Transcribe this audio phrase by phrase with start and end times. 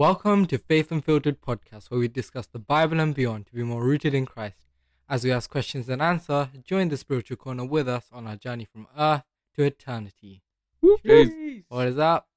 [0.00, 3.84] Welcome to Faith Unfiltered podcast, where we discuss the Bible and beyond to be more
[3.84, 4.64] rooted in Christ.
[5.10, 8.64] As we ask questions and answer, join the spiritual corner with us on our journey
[8.64, 9.24] from earth
[9.56, 10.40] to eternity.
[10.82, 11.64] Jeez.
[11.68, 12.28] What is up?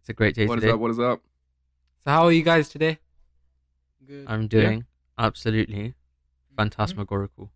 [0.00, 0.72] It's a great day What is today.
[0.72, 0.80] up?
[0.80, 1.20] What is up?
[2.02, 2.98] So, how are you guys today?
[4.04, 4.24] Good.
[4.26, 4.84] I'm doing
[5.16, 6.56] absolutely mm-hmm.
[6.56, 7.52] phantasmagorical.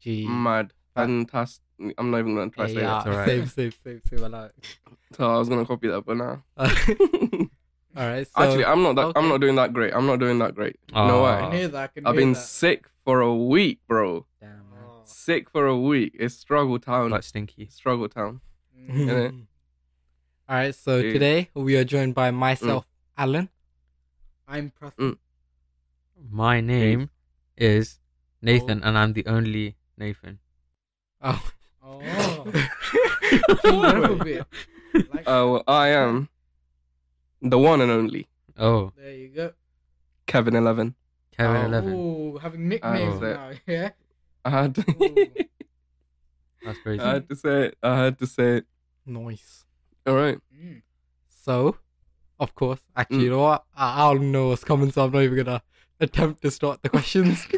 [0.00, 0.26] Gee.
[0.26, 0.72] Mad.
[0.96, 1.62] Uh, Fantastic.
[1.98, 3.28] I'm not even going to try to say yeah, It's alright.
[3.28, 4.24] same, same, same, same.
[4.24, 4.52] I like.
[4.54, 5.16] that.
[5.18, 6.38] So I was going to copy that, but nah.
[7.96, 8.26] All right.
[8.26, 9.94] So, Actually, I'm not that, I'm not doing that great.
[9.94, 10.76] I'm not doing that great.
[10.88, 11.26] You know Aw.
[11.26, 11.40] I why?
[11.50, 11.82] can hear that.
[11.82, 12.40] I can I've been that.
[12.40, 14.26] sick for a week, bro.
[14.40, 14.80] Damn, man.
[14.86, 15.00] Oh.
[15.04, 16.14] Sick for a week.
[16.18, 17.10] It's struggle town.
[17.10, 17.68] Like stinky.
[17.70, 18.40] struggle town.
[18.90, 19.46] Mm.
[20.48, 20.74] All right.
[20.74, 21.14] So Dude.
[21.14, 23.48] today we are joined by myself, Alan.
[24.46, 24.96] I'm Prath.
[24.98, 25.16] Mm.
[26.30, 27.10] My name
[27.56, 27.98] is
[28.42, 30.38] Nathan, and I'm the only Nathan.
[31.22, 31.42] Oh.
[31.82, 32.44] Oh.
[33.64, 34.46] Change it bit.
[35.12, 36.28] Like, Uh, well, I am
[37.42, 39.52] the one and only Oh, there you go.
[40.26, 40.94] Kevin Eleven.
[41.36, 41.66] Kevin Oh.
[41.66, 41.92] Eleven.
[41.94, 43.50] Oh, having nicknames now.
[43.66, 43.90] Yeah.
[44.44, 44.82] I had to,
[46.64, 47.00] That's crazy.
[47.02, 47.78] I had to say it.
[47.82, 48.66] I had to say it.
[49.04, 49.64] Nice.
[50.06, 50.38] All right.
[50.56, 50.82] Mm.
[51.28, 51.76] So,
[52.40, 53.22] of course, actually, Mm.
[53.24, 53.64] you know what?
[53.76, 55.62] I, I don't know what's coming, so I'm not even gonna
[56.00, 57.46] attempt to start the questions.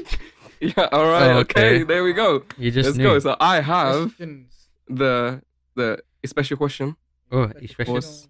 [0.61, 0.89] Yeah.
[0.91, 1.23] All right.
[1.23, 1.77] Oh, okay.
[1.77, 1.83] okay.
[1.85, 2.43] There we go.
[2.57, 3.05] you just Let's knew.
[3.05, 3.19] go.
[3.21, 4.53] So I have Questions.
[4.89, 5.41] the
[5.77, 6.97] the special question.
[7.31, 7.93] Oh, Special especially.
[7.93, 8.29] course.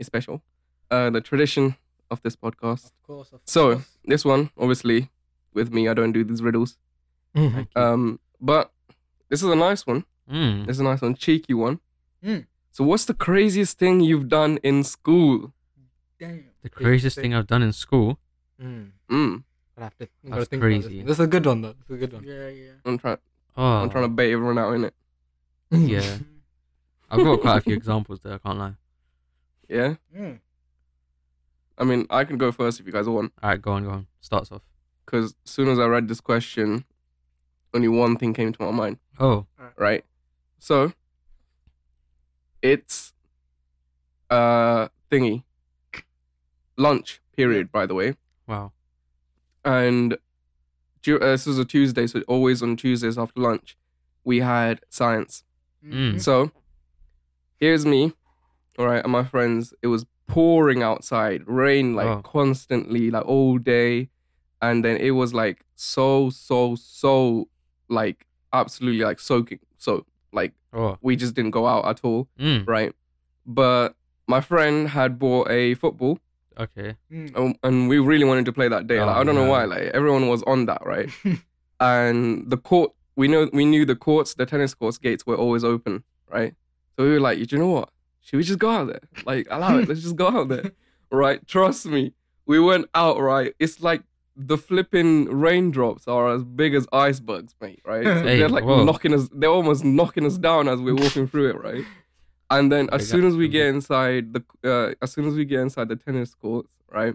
[0.00, 0.42] Special.
[0.92, 1.74] Uh, the tradition
[2.10, 2.84] of this podcast.
[2.92, 3.32] Of course.
[3.32, 3.96] Of So course.
[4.04, 5.08] this one, obviously,
[5.54, 6.76] with me, I don't do these riddles.
[7.34, 7.66] Mhm.
[7.74, 8.70] Um, but
[9.30, 10.04] this is a nice one.
[10.30, 10.66] Mm.
[10.66, 11.80] This is a nice one, cheeky one.
[12.22, 12.44] Mm.
[12.70, 15.52] So, what's the craziest thing you've done in school?
[16.18, 16.44] Damn.
[16.62, 18.18] The craziest thing I've done in school.
[18.60, 18.92] Mm.
[19.10, 19.42] Mm,
[19.76, 20.84] I'll have to, I'm That's think about this.
[20.86, 21.02] crazy.
[21.02, 21.72] This is a good one, though.
[21.78, 22.24] This is a good one.
[22.24, 22.72] Yeah, yeah.
[22.84, 23.18] I'm trying.
[23.56, 24.94] Oh, I'm trying to bait everyone out in it.
[25.70, 26.18] Yeah,
[27.10, 28.34] I've got quite a few examples there.
[28.34, 28.74] I can't lie.
[29.68, 29.94] Yeah.
[30.16, 30.38] Mm.
[31.82, 33.90] I mean, I can go first if you guys want, All right, go on, go
[33.90, 34.06] on.
[34.20, 34.62] Starts off.
[35.04, 36.84] because as soon as I read this question,
[37.74, 38.98] only one thing came to my mind.
[39.18, 40.04] Oh, right?
[40.60, 40.92] So
[42.62, 43.12] it's
[44.30, 45.42] uh thingy
[46.76, 48.14] lunch period, by the way,
[48.46, 48.70] wow.
[49.64, 50.16] and uh,
[51.18, 53.76] this was a Tuesday, so always on Tuesdays after lunch
[54.22, 55.42] we had science.
[55.84, 56.20] Mm.
[56.22, 56.52] So
[57.56, 58.12] here's me,
[58.78, 59.74] all right, and my friends.
[59.82, 62.22] It was pouring outside, rain like Oh.
[62.22, 64.08] constantly, like all day,
[64.60, 67.48] and then it was like so, so, so,
[67.88, 69.58] like absolutely like soaking.
[69.78, 72.66] So like Oh, we just didn't go out at all, mm.
[72.66, 72.94] right?
[73.44, 73.94] But
[74.26, 76.18] my friend had bought a football,
[76.58, 76.96] okay.
[77.10, 77.36] Mm.
[77.36, 79.00] and, and we really wanted to play that day.
[79.00, 81.10] Like, Oh, I don't know why, like everyone was on that, right?
[81.80, 85.64] and the court, we know, we knew the courts, the tennis courts gates were always
[85.64, 86.54] open, right?
[86.96, 87.90] So we were like, you know what?
[88.22, 89.00] Should we just go out there?
[89.26, 89.88] Like, allow it.
[89.88, 90.72] Let's just go out there,
[91.10, 91.46] right?
[91.46, 92.14] Trust me.
[92.46, 93.54] We went out, right?
[93.58, 94.02] It's like
[94.36, 97.82] the flipping raindrops are as big as icebergs, mate.
[97.84, 98.04] Right?
[98.18, 98.84] So Hey, they're like whoa.
[98.84, 99.28] knocking us.
[99.32, 101.84] They're almost knocking us down as we're walking through it, right?
[102.50, 105.60] And then as soon as we get inside the, uh, as soon as we get
[105.60, 107.14] inside the tennis courts, right?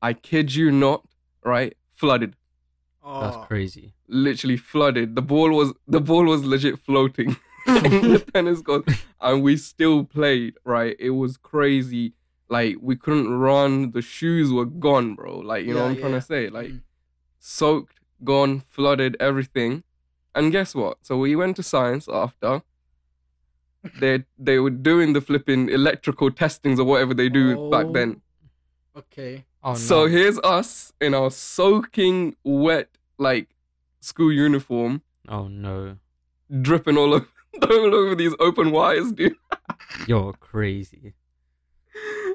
[0.00, 1.04] I kid you not,
[1.44, 1.74] right?
[1.94, 2.34] Flooded,
[3.08, 3.20] Oh.
[3.20, 3.94] That's crazy.
[4.08, 5.14] literally flooded.
[5.14, 7.36] The ball was the ball was legit floating in
[8.12, 8.88] the tennis court,
[9.20, 10.54] and we still played.
[10.64, 10.96] Right?
[10.98, 12.14] It was crazy.
[12.48, 13.90] Like we couldn't run.
[13.92, 15.38] The shoes were gone, bro.
[15.38, 16.48] Like you know what I'm Yeah, trying to say.
[16.48, 16.80] Like Mm.
[17.38, 19.82] soaked, gone, flooded, everything.
[20.34, 20.98] And guess what?
[21.02, 22.62] So we went to science after.
[24.00, 28.20] They they were doing the flipping electrical testings or whatever they do back then.
[28.96, 29.44] Okay.
[29.62, 29.78] Oh, no.
[29.78, 32.88] So here's us in our soaking wet
[33.18, 33.48] like
[34.00, 35.96] school uniform, Oh no,
[36.62, 37.28] dripping all over
[37.70, 39.34] all over these open wires, dude.
[40.06, 41.14] you're crazy.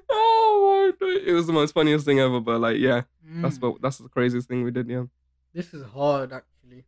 [0.10, 1.22] Oh my god.
[1.28, 3.62] It was the most funniest thing ever, but like yeah, that's Mm.
[3.74, 5.06] what that's the craziest thing we did, yeah.
[5.54, 6.86] This is hard, actually.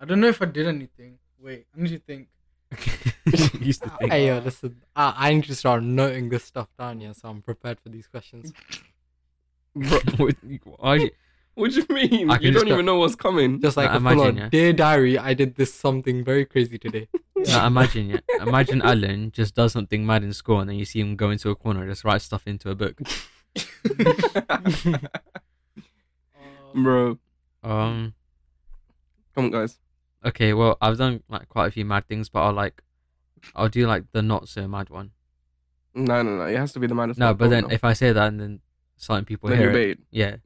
[0.00, 1.18] I don't know if I did anything.
[1.40, 2.28] Wait, I need to think.
[3.60, 4.10] used to think.
[4.12, 4.80] Hey, yo, listen.
[4.96, 8.06] I, I need to start noting this stuff down here, so I'm prepared for these
[8.06, 8.52] questions.
[9.74, 10.36] Bro, What-
[10.78, 11.10] why you-
[11.58, 12.30] what do you mean?
[12.30, 13.60] I You don't even know what's coming.
[13.60, 14.48] Just like Nah, a imagine, yeah.
[14.48, 17.08] dear diary, I did this something very crazy today.
[17.46, 18.20] Now imagine, yeah.
[18.42, 21.50] Imagine Alan just does something mad in school, and then you see him go into
[21.50, 22.98] a corner and just write stuff into a book.
[24.50, 24.98] Um,
[26.74, 27.18] Bro.
[27.62, 28.14] Um.
[29.36, 29.78] Come on guys.
[30.24, 30.52] Okay.
[30.52, 32.82] Well, I've done like quite a few mad things, but I'll like,
[33.54, 35.12] I'll do like the not so mad one.
[35.94, 36.42] No, no, no.
[36.42, 37.18] It has to be the maddest.
[37.20, 37.36] No, one.
[37.36, 37.70] but Oh, then no.
[37.70, 38.60] if I say that and then
[38.96, 39.98] certain people then you hear it, bait.
[40.10, 40.36] yeah.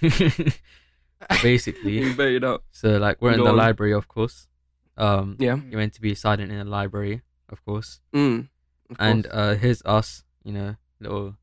[1.42, 2.64] Basically, You bait it up.
[2.70, 4.48] so like we're in the library, of course.
[4.96, 5.56] Um, Yeah.
[5.68, 8.00] you're meant to be silent in the library, of course.
[8.14, 8.48] Mm.
[8.90, 9.34] Of And course.
[9.34, 11.36] uh, here's us, you know, little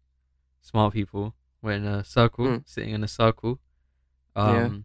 [0.62, 1.36] smart people.
[1.62, 2.64] We're in a circle, Mm.
[2.68, 3.60] sitting in a circle.
[4.36, 4.78] Um, Yeah.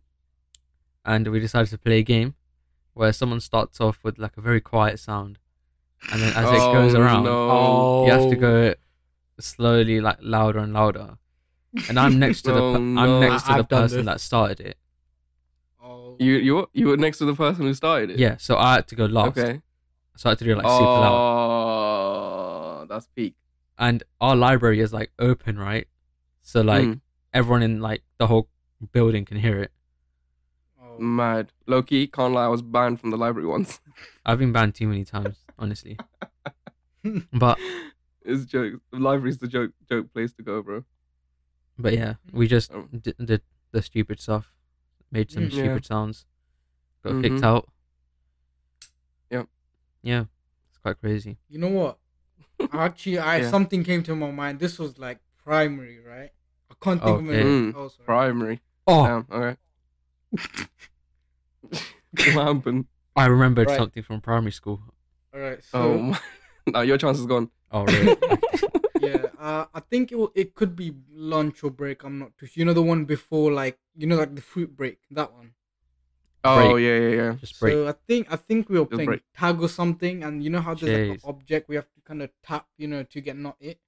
[1.04, 2.34] And we decided to play a game
[2.94, 5.38] where someone starts off with like a very quiet sound,
[6.12, 8.04] and then as it goes Oh, around, no.
[8.06, 8.74] you have to go
[9.40, 11.18] slowly, like louder and louder.
[11.88, 13.00] And I'm next to the Oh, per- no.
[13.00, 14.06] I'm next to I- the I've done person this.
[14.06, 14.76] that started it.
[15.82, 16.16] Oh.
[16.18, 18.18] You you were- you were next to the person who started it.
[18.18, 19.38] Yeah, so I had to go last.
[19.38, 19.62] Okay.
[20.16, 21.14] So I had to do like super loud.
[22.82, 23.34] Oh, that's peak.
[23.78, 25.86] And our library is like open, right?
[26.42, 27.00] So like Mm,
[27.32, 28.48] everyone in like the whole
[28.92, 29.72] building can hear it.
[30.80, 30.98] Oh.
[30.98, 31.52] mad.
[31.66, 32.44] Low key, can't lie.
[32.44, 33.80] I was banned from the library once.
[34.26, 35.96] I've been banned too many times, honestly.
[37.32, 37.58] But
[38.24, 38.80] It's joke.
[38.92, 40.84] The library's the joke joke place to go, bro.
[41.78, 42.88] But yeah, we just Oh.
[42.92, 43.42] d- did
[43.72, 44.52] the stupid stuff,
[45.10, 45.52] made some Mm.
[45.52, 45.62] Yeah.
[45.64, 46.26] stupid sounds,
[47.02, 47.44] got kicked Mhm.
[47.44, 47.68] out.
[49.30, 49.48] Yep.
[50.02, 50.24] Yeah,
[50.68, 51.38] it's quite crazy.
[51.48, 51.98] You know what?
[52.72, 53.50] Actually, I Yeah.
[53.50, 54.58] something came to my mind.
[54.60, 56.30] This was like primary, right?
[56.70, 57.40] I can't think of Okay.
[57.40, 57.98] anything Mm, else.
[57.98, 58.06] right?
[58.06, 58.60] Primary.
[58.86, 59.26] Oh, Damn.
[59.30, 59.56] Okay.
[62.34, 62.86] what happened?
[63.16, 63.76] I remembered Right.
[63.76, 64.82] something from primary school.
[65.34, 65.58] All right.
[65.74, 66.20] Oh, So my.
[66.66, 67.50] now your chance is gone.
[67.70, 68.16] Oh really?
[69.00, 72.04] yeah, uh, I think it will, it could be lunch or break.
[72.04, 72.60] I'm not too sure.
[72.60, 74.98] You know the one before, like you know, like the fruit break.
[75.10, 75.52] That one.
[76.44, 76.84] Oh Break.
[76.84, 77.32] yeah, yeah, yeah.
[77.40, 77.72] Just break.
[77.72, 79.22] So I think I think we were Just playing break.
[79.36, 81.24] tag or something, and you know how there's like Jeez.
[81.24, 83.78] an object we have to kind of tap, you know, to get not it.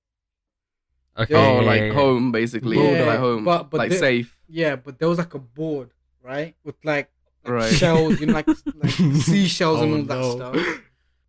[1.19, 1.35] okay.
[1.35, 1.93] oh, yeah, like yeah, yeah.
[1.95, 2.77] home, basically.
[2.77, 4.39] Yeah, like home, but- but like the- safe.
[4.49, 5.91] Yeah, but there was like a board,
[6.23, 7.11] right, with like,
[7.45, 7.73] like Right.
[7.75, 8.47] shells, you know, like
[8.83, 10.37] like seashells and Oh, all that no.
[10.63, 10.81] stuff.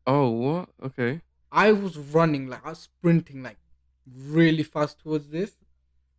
[0.08, 0.70] Oh, what?
[0.84, 1.22] Okay.
[1.56, 3.58] I was running like I was sprinting like
[4.36, 5.52] really fast towards this.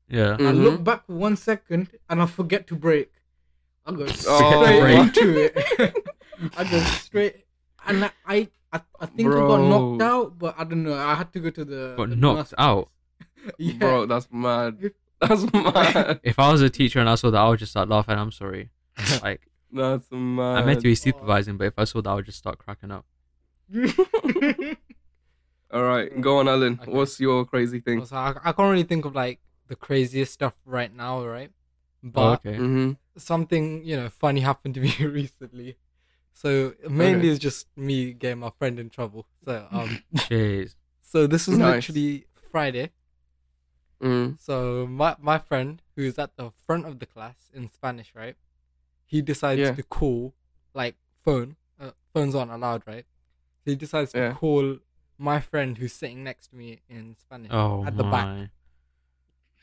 [0.08, 0.34] Yeah.
[0.34, 0.62] I Mhm.
[0.64, 3.12] look back one second and I forget to brake.
[3.84, 5.52] I go straight Oh, into it.
[6.56, 7.44] I go straight,
[7.86, 10.94] and like, I, I, I think I got knocked out, but I don't know.
[10.94, 11.94] I had to go to the.
[11.96, 12.88] Got the knocked nurse out?
[13.58, 13.74] yeah.
[13.78, 14.90] Bro, that's mad.
[15.20, 16.20] That's mad.
[16.24, 18.18] If I was a teacher and I saw that, I would just start laughing.
[18.18, 18.70] I'm sorry.
[19.22, 19.42] Like
[19.72, 20.56] That's mad.
[20.62, 22.90] I meant to be supervising, but if I saw that, I would just start cracking
[22.90, 23.06] up.
[25.76, 26.78] All right, go on, Alan.
[26.80, 26.90] Okay.
[26.90, 28.02] What's your crazy thing?
[28.06, 31.50] so I, I can't really think of like the craziest stuff right now, right?
[32.02, 32.56] Oh, But okay.
[32.56, 32.92] Mm-hmm.
[33.18, 35.76] something you know funny happened to me recently.
[36.32, 37.28] So mainly Okay.
[37.28, 39.26] it's just me getting my friend in trouble.
[39.44, 40.76] So um, Jeez.
[41.02, 41.74] so this was Nice.
[41.74, 42.92] literally Friday.
[44.02, 44.40] Mm.
[44.40, 48.36] So my my friend who's at the front of the class in Spanish, right?
[49.04, 49.74] He decides Yeah.
[49.74, 50.32] to call
[50.72, 51.56] like phone.
[51.78, 53.04] Uh, phones aren't allowed, right?
[53.64, 54.32] So he decides to Yeah.
[54.34, 54.78] call
[55.18, 58.48] my friend who's sitting next to me in Spanish Oh at the back.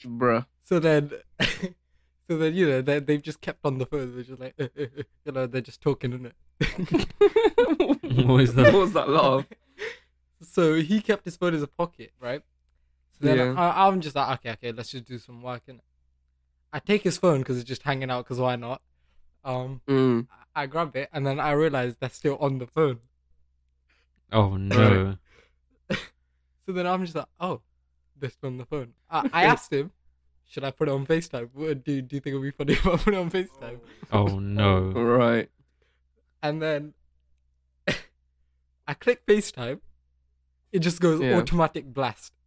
[0.06, 0.46] Bruh.
[0.64, 4.14] So then, so then you know they they've just kept on the phone.
[4.16, 4.56] They're just like
[5.26, 6.36] you know they're just talking in it.
[8.14, 8.74] What was that?
[8.74, 9.46] What was that laugh?
[10.42, 12.42] so he kept his phone in his pocket, right?
[13.20, 13.54] So then Yeah.
[13.58, 15.84] I, I'm just like, okay, okay, let's just do some work in it.
[16.72, 18.26] I take his phone because it's just hanging out.
[18.26, 18.82] Because why not?
[19.44, 20.28] Um, Mm.
[20.56, 23.00] I I grab it and then I realize they're still on the phone.
[24.32, 25.18] Oh no.
[26.66, 27.62] So then I'm just like, oh,
[28.20, 28.94] they're on the phone.
[29.10, 29.92] I, I asked him,
[30.48, 31.50] should I put it on FaceTime?
[31.54, 33.80] What, do, do you think it would be funny if I put it on FaceTime?
[34.12, 34.80] Oh, oh no.
[34.92, 35.50] Right.
[36.42, 36.94] And then
[38.88, 39.80] I click FaceTime.
[40.72, 41.38] It just goes Yeah.
[41.38, 42.34] automatic blast.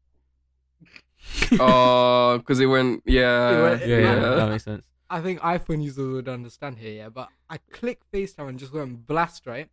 [1.61, 3.03] Oh, because it went.
[3.05, 3.51] Yeah.
[3.51, 4.35] It went- Yeah, yeah, Yeah.
[4.37, 4.87] that makes sense.
[5.09, 7.09] I think iPhone users would understand here, yeah.
[7.09, 9.69] But I click FaceTime and just went blast, right?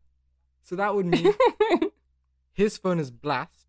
[0.61, 1.33] So that would mean
[2.53, 3.62] his phone is blast,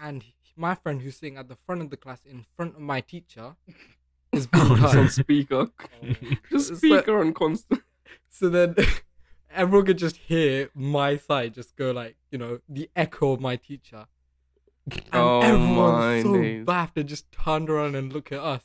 [0.00, 0.24] and
[0.56, 3.56] my friend who's sitting at the front of the class in front of my teacher
[4.32, 4.98] is being Oh.
[4.98, 5.68] On speaker.
[6.50, 7.82] Just So- speaker on constant.
[8.28, 8.74] So then
[9.52, 13.56] everyone could just hear my side just go like, you know, the echo of my
[13.56, 14.06] teacher.
[14.90, 15.46] And Oh, my
[16.18, 16.64] everyone's so days.
[16.66, 18.62] baffed and just turned around and look at us.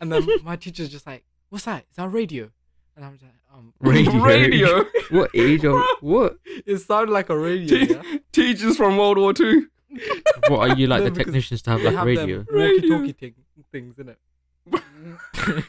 [0.00, 1.84] And then my teacher's just like, What's that?
[1.88, 2.50] Is that radio?
[2.96, 4.12] And I'm just like, um Radio.
[4.22, 4.84] Radio.
[5.10, 6.38] What age of what?
[6.66, 8.18] it sounded like a radio, yeah.
[8.32, 9.68] Teachers from World War Two.
[10.48, 12.44] What are you like No, the technicians to have They like have radio?
[12.50, 13.34] walkie-talkie thing,
[13.72, 14.18] things in it.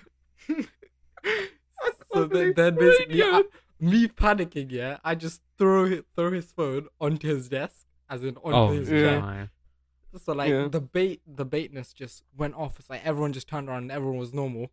[2.13, 3.43] So then, then basically, I,
[3.79, 8.37] me panicking, yeah, I just throw hi- throw his phone onto his desk, as in
[8.37, 8.99] onto Oh his yeah.
[9.01, 9.19] chair.
[9.21, 9.49] my.
[10.23, 10.67] So like Yeah.
[10.69, 12.79] the bait, the baitness just went off.
[12.79, 14.71] It's like everyone just turned around and everyone was normal.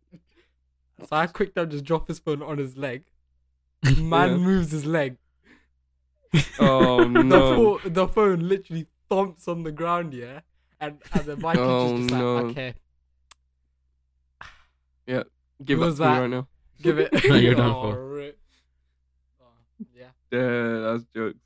[1.01, 3.03] So I quick down just drop his phone on his leg.
[3.97, 4.37] Man Yeah.
[4.37, 5.17] moves his leg.
[6.57, 7.79] Oh The, no.
[7.79, 10.41] phone, the phone literally thumps on the ground, yeah.
[10.79, 12.35] And and then my teacher's Oh, just no.
[12.35, 12.73] like, okay,
[15.07, 15.23] Yeah,
[15.63, 16.19] Give Who up was to me that?
[16.21, 16.47] right now.
[16.81, 17.09] give it.
[17.29, 18.07] No, you're done Oh, for.
[18.09, 18.39] rip.
[19.41, 19.45] Oh,
[19.93, 20.07] yeah.
[20.31, 21.39] Yeah, that's jokes.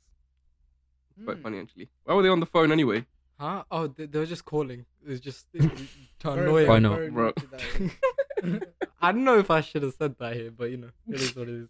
[1.24, 1.42] Quite Hmm.
[1.42, 1.88] funny actually.
[2.04, 3.04] Why were they on the phone anyway?
[3.38, 3.64] Huh?
[3.70, 4.86] Oh, they, they were just calling.
[5.04, 6.82] It was just to Very, annoy very, Why him.
[6.82, 6.94] not?
[6.96, 7.24] very Bro.
[7.26, 8.62] naughty that is.
[9.00, 11.36] I don't know if I should have said that here, but you know, it is
[11.36, 11.68] what it is.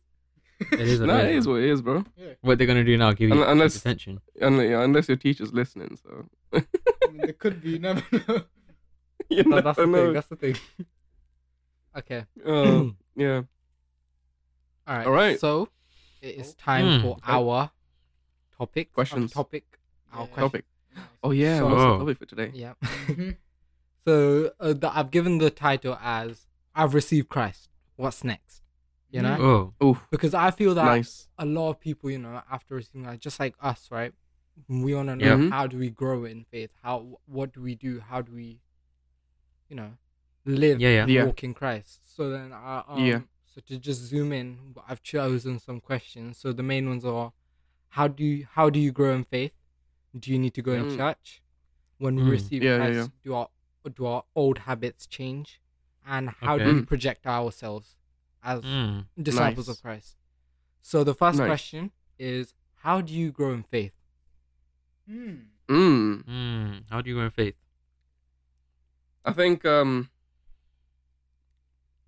[0.72, 1.00] It is.
[1.00, 2.04] What No, it it is what it is, bro.
[2.16, 2.32] yeah.
[2.42, 3.12] What they're gonna do now?
[3.12, 4.20] Give you Un- unless- attention.
[4.40, 6.58] Unless, yeah, unless your teacher's listening, so I
[7.10, 7.70] mean, there could be.
[7.72, 8.42] You never know.
[9.30, 10.06] you No, that's the never thing.
[10.06, 10.12] know.
[10.12, 10.56] That's the thing.
[11.98, 12.24] okay.
[12.44, 12.84] Uh,
[13.16, 13.42] yeah.
[14.86, 15.06] All right.
[15.06, 15.40] All right.
[15.40, 15.68] So
[16.20, 17.02] it is time Hmm.
[17.06, 17.70] for our
[18.56, 18.88] topic.
[18.90, 19.32] our Questions.
[19.32, 19.64] topic.
[20.12, 20.26] Our Yeah.
[20.26, 20.42] question.
[20.50, 20.64] Topic.
[21.22, 22.50] Oh yeah, So- what's the topic for today?
[22.54, 22.72] Yeah.
[24.06, 27.68] So uh, the, I've given the title as "I've received Christ.
[27.96, 28.59] What's next?"
[29.12, 29.74] You know, Oh.
[29.80, 31.28] Oh, because I feel that nice.
[31.36, 34.12] a lot of people, you know, after receiving that, just like us, right?
[34.68, 35.36] We want to know Yeah.
[35.36, 35.50] Mhm.
[35.50, 36.70] how do we grow in faith?
[36.82, 38.00] How what do we do?
[38.00, 38.60] How do we,
[39.68, 39.96] you know,
[40.44, 41.02] live Yeah, yeah.
[41.02, 41.24] and Yeah.
[41.24, 42.14] walk in Christ?
[42.14, 43.20] So then, uh, um, Yeah.
[43.46, 46.38] So to just zoom in, I've chosen some questions.
[46.38, 47.32] So the main ones are,
[47.90, 49.54] how do you how do you grow in faith?
[50.16, 50.96] Do you need to go in Mm.
[50.96, 51.42] church?
[51.98, 52.30] When we Mm.
[52.30, 53.48] receive Yeah, yeah, Christ, do our
[53.94, 55.60] do our old habits change?
[56.06, 57.96] And how do we project ourselves
[58.42, 59.06] as Mm.
[59.20, 59.76] disciples Nice.
[59.76, 60.16] of Christ.
[60.82, 61.46] So the first Nice.
[61.46, 63.92] question is how do you grow in faith?
[65.08, 65.46] Mm.
[65.68, 66.24] Mm.
[66.24, 66.84] Mm.
[66.90, 67.56] How do you grow in faith?
[69.24, 70.10] I think um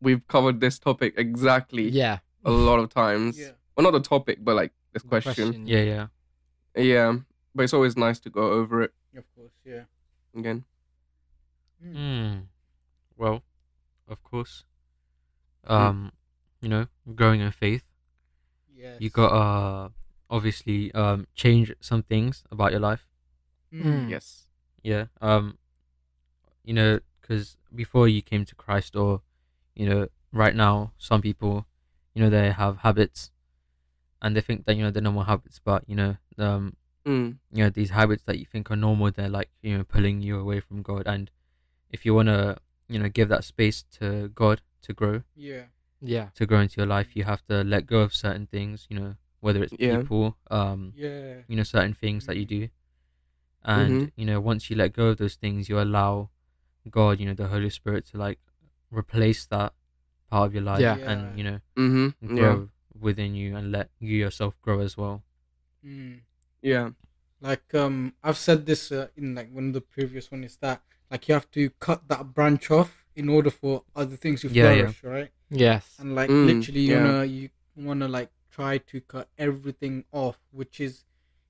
[0.00, 2.18] we've covered this topic exactly Yeah.
[2.44, 3.38] a lot of times.
[3.38, 3.52] Yeah.
[3.76, 5.66] Well, not the topic, but like this the question.
[5.66, 6.06] Yeah, yeah.
[6.74, 7.18] Yeah,
[7.54, 9.52] but it's always nice to go over it Of course.
[9.64, 9.84] Yeah.
[10.34, 10.64] again.
[11.84, 11.94] Mm.
[11.96, 12.46] Mm.
[13.16, 13.42] Well,
[14.08, 14.64] of course.
[15.64, 16.12] Um,
[16.62, 17.82] you know, growing in faith,
[18.74, 18.96] Yes.
[19.00, 19.88] you got uh
[20.30, 23.06] obviously um change some things about your life.
[23.72, 24.08] Mm.
[24.08, 24.46] Yes.
[24.82, 25.06] Yeah.
[25.20, 25.58] Um,
[26.64, 29.22] you know, because before you came to Christ, or
[29.74, 31.66] you know, right now, some people,
[32.14, 33.30] you know, they have habits,
[34.20, 37.38] and they think that you know they're normal habits, but you know, um, Mm.
[37.50, 40.38] you know, these habits that you think are normal, they're like you know pulling you
[40.38, 41.30] away from God, and
[41.90, 45.64] if you wanna, you know, give that space to God to grow, Yeah.
[46.02, 46.28] Yeah.
[46.34, 49.14] to grow into your life, you have to let go of certain things, you know,
[49.40, 49.98] whether it's Yeah.
[49.98, 51.42] people, um, Yeah.
[51.48, 52.68] you know, certain things that you do.
[53.64, 54.12] And, Mhm.
[54.16, 56.30] you know, once you let go of those things, you allow
[56.90, 58.40] God, you know, the Holy Spirit to like
[58.90, 59.72] replace that
[60.28, 60.98] part of your life Yeah.
[61.10, 62.34] and, you know, Mm-hmm.
[62.36, 62.66] grow Yeah.
[63.00, 65.22] within you and let you yourself grow as well.
[65.84, 66.20] Mm.
[66.60, 66.90] Yeah.
[67.40, 70.82] Like um, I've said this uh, in like one of the previous one is that
[71.10, 74.72] like you have to cut that branch off in order for other things to Yeah,
[74.72, 74.82] yeah.
[74.92, 75.30] flourish, right?
[75.50, 75.96] Yes.
[75.98, 77.02] And like Mm, literally, you yeah.
[77.02, 81.04] know, you wanna like try to cut everything off, which is,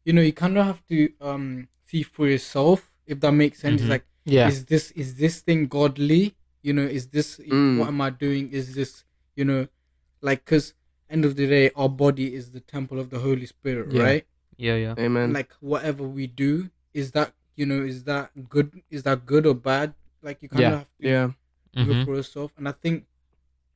[0.04, 3.82] you know, you kind of have to um see for yourself if that makes sense.
[3.82, 3.88] Mhm.
[3.88, 4.48] Like Yeah.
[4.48, 7.78] is this is this thing godly you know is this Mm.
[7.78, 9.02] what am i doing is this
[9.34, 9.66] you know
[10.20, 10.74] like because
[11.10, 14.02] end of the day our body is the temple of the holy spirit Yeah.
[14.04, 14.24] right
[14.56, 14.94] Yeah, yeah.
[14.96, 15.32] Amen.
[15.32, 19.54] like whatever we do is that you know is that good is that good or
[19.56, 20.72] bad like you kind Yeah.
[20.74, 21.28] of have to yeah.
[21.74, 22.04] Look Mhm.
[22.04, 23.06] for yourself and i think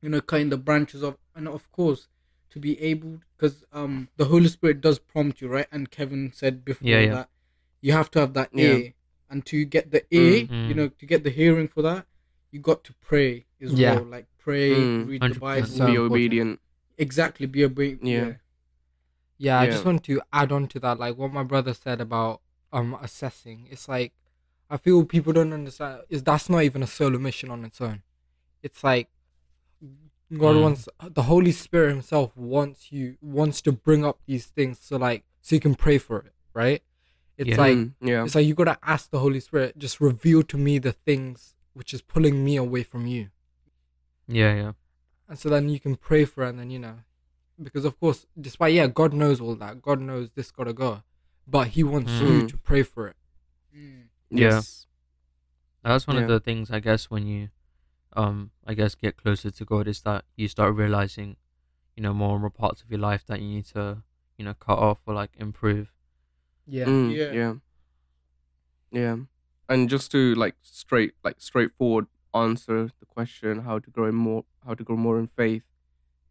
[0.01, 2.07] you know cutting the branches off and of course
[2.49, 6.63] to be able because um the holy spirit does prompt you right and kevin said
[6.63, 7.13] before Yeah, yeah.
[7.13, 7.29] that
[7.81, 8.65] you have to have that Yeah.
[8.77, 8.93] ear
[9.29, 10.67] and to get the ear Mm.
[10.69, 12.05] you know to get the hearing for that
[12.51, 13.95] you got to pray as Yeah.
[13.95, 16.11] well like pray Mm, read the bible Be important.
[16.11, 16.59] obedient.
[16.99, 18.03] exactly be obedient.
[18.03, 18.25] yeah.
[18.27, 18.33] Yeah.
[19.39, 22.41] Yeah, I just want to add on to that, like what my brother said about
[22.73, 23.67] um assessing.
[23.69, 24.13] It's like
[24.69, 28.01] I feel people don't understand is that's not even a solo mission on its own.
[28.61, 29.09] It's like
[30.33, 30.61] God Mm.
[30.63, 35.23] wants the Holy Spirit Himself wants you wants to bring up these things so like
[35.41, 36.83] so you can pray for it, right?
[37.37, 37.57] It's Yeah.
[37.57, 38.23] like Mm, yeah.
[38.25, 41.93] it's like you gotta ask the Holy Spirit, just reveal to me the things which
[41.93, 43.29] is pulling me away from you.
[44.27, 44.71] Yeah, yeah.
[45.29, 46.97] And so then you can pray for it and then you know
[47.61, 49.81] because of course despite yeah, God knows all that.
[49.81, 51.03] God knows this gotta go.
[51.47, 52.49] But he wants you Mm.
[52.49, 53.15] to pray for it.
[53.73, 54.09] Mm.
[54.29, 54.49] Yeah.
[54.49, 54.87] Yes.
[55.83, 56.27] That's one of Yeah.
[56.35, 57.49] the things I guess when you,
[58.13, 61.37] um, I guess get closer to God is that you start realizing,
[61.95, 64.03] you know, more and more parts of your life that you need to,
[64.37, 65.93] you know, cut off or like improve.
[66.65, 66.85] Yeah.
[66.85, 67.31] Mm, Yeah.
[67.31, 67.53] yeah.
[68.91, 69.17] Yeah.
[69.69, 74.45] And just to like straight like straightforward answer the question how to grow in more
[74.65, 75.63] how to grow more in faith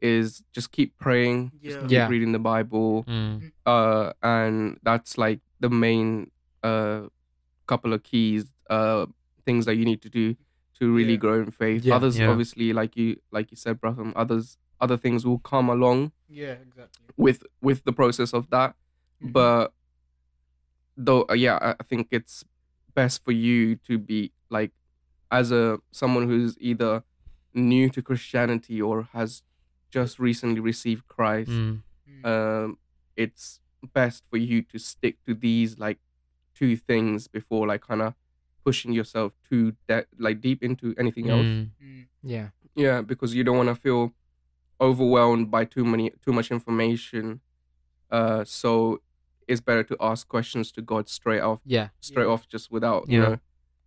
[0.01, 1.83] is just keep praying, just Yeah.
[1.83, 2.09] keep Yeah.
[2.09, 3.05] reading the Bible.
[3.05, 3.53] Mm.
[3.65, 6.31] Uh and that's like the main
[6.63, 7.09] uh
[7.67, 9.07] couple of keys uh
[9.45, 10.35] things that you need to do
[10.79, 11.17] to really Yeah.
[11.25, 11.85] grow in faith.
[11.85, 11.97] Yeah.
[11.97, 12.29] Others Yeah.
[12.31, 17.07] obviously like you like you said, Bratham, others other things will come along yeah exactly
[17.17, 18.75] with with the process of that
[19.23, 19.33] Mhm.
[19.33, 19.73] but
[20.97, 22.45] though uh, yeah I- i think it's
[22.95, 24.73] best for you to be like
[25.31, 27.03] as a someone who's either
[27.55, 29.43] new to christianity or has
[29.91, 31.83] just recently received christ Mm.
[32.11, 32.25] Mm.
[32.27, 32.79] um
[33.17, 33.61] it's
[33.95, 35.99] best for you to stick to these like
[36.59, 38.15] two things before like kind of
[38.65, 41.47] pushing yourself too de- like deep into anything else.
[41.47, 42.07] Mm, Mm.
[42.23, 42.49] Yeah.
[42.75, 44.13] Yeah, because you don't want to feel
[44.81, 47.41] overwhelmed by too many too much information.
[48.11, 49.01] Uh, so
[49.49, 51.89] it's better to ask questions to God straight off, Yeah.
[52.01, 52.33] straight Yeah.
[52.33, 53.39] off, just without you know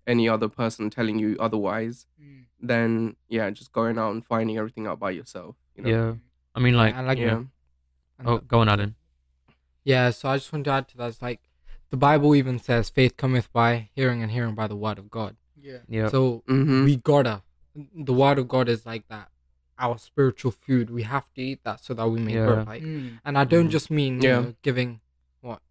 [0.07, 2.07] any other person telling you otherwise.
[2.21, 2.45] Mm.
[2.61, 5.55] Than yeah, just going out and finding everything out by yourself.
[5.75, 5.89] You know?
[5.89, 6.13] Yeah.
[6.55, 8.95] I mean, like, and like yeah, and oh, go on, Alan.
[9.83, 10.09] yeah.
[10.09, 11.07] So I just want to add to that.
[11.09, 11.41] It's like
[11.89, 15.35] the Bible even says, "Faith cometh by hearing, and hearing by the word of God."
[15.61, 15.79] Yeah.
[15.87, 16.09] Yeah.
[16.09, 17.41] So hmm we gotta.
[17.95, 19.29] The word of God is like that.
[19.77, 20.89] Our spiritual food.
[20.89, 22.63] We have to eat that so that we may grow.
[22.63, 23.19] Like, Mm.
[23.23, 23.71] and I don't Mhm.
[23.71, 24.39] just mean you Yeah.
[24.41, 24.99] know, giving
[25.41, 25.61] what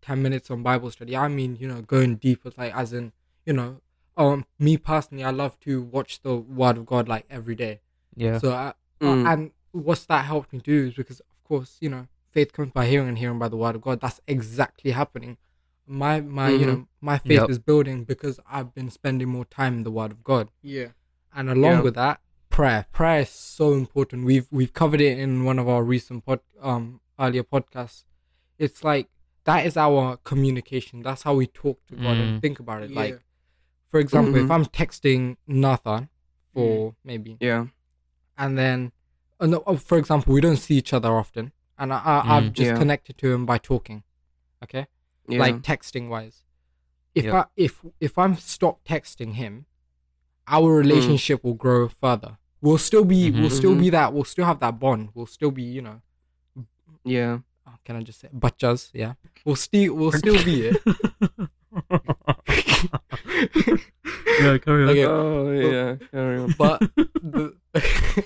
[0.00, 1.16] ten minutes on Bible study.
[1.16, 3.12] I mean you know going deeper, like as in
[3.44, 3.80] you know,
[4.16, 7.80] um, me personally, I love to watch the Word of God like every day.
[8.16, 8.38] yeah.
[8.38, 9.26] So I, Mm.
[9.30, 12.86] and what's that helped me do is because of course you know faith comes by
[12.86, 14.00] hearing and hearing by the Word of God.
[14.00, 15.36] That's exactly happening.
[15.86, 16.66] My my you Mhm.
[16.66, 17.50] know my faith Yep.
[17.50, 20.88] is building because I've been spending more time in the Word of God Yeah.
[21.34, 21.80] and along Yeah.
[21.82, 25.84] with that prayer prayer is so important we've we've covered it in one of our
[25.84, 28.04] recent pod um earlier podcasts
[28.58, 29.08] it's like
[29.44, 32.40] that is our communication that's how we talk to god and Mm.
[32.40, 32.96] think about it Yeah.
[33.02, 33.24] like
[33.90, 34.54] for example if Mhm.
[34.54, 36.08] i'm texting nathan
[36.54, 37.66] for maybe yeah,
[38.38, 38.92] and then
[39.38, 42.44] uh, no, uh, for example we don't see each other often and I, I, i've
[42.44, 42.52] Mm.
[42.54, 42.78] just Yeah.
[42.78, 44.02] connected to him by talking
[44.64, 44.86] okay
[45.28, 46.44] yeah, like texting wise
[47.14, 47.34] if Yep.
[47.34, 49.66] i if if i'm stopped texting him
[50.48, 50.78] our Mm.
[50.84, 53.56] relationship will grow further we'll still be we'll Mhm.
[53.56, 56.00] still be that we'll still have that bond we'll still be you know
[57.04, 59.14] yeah, oh, can i just say butchers yeah
[59.44, 60.76] we'll still we'll still be it
[64.40, 64.88] yeah, carry on.
[64.90, 65.04] Okay.
[65.04, 66.54] Oh yeah, carry on.
[66.58, 67.54] but the,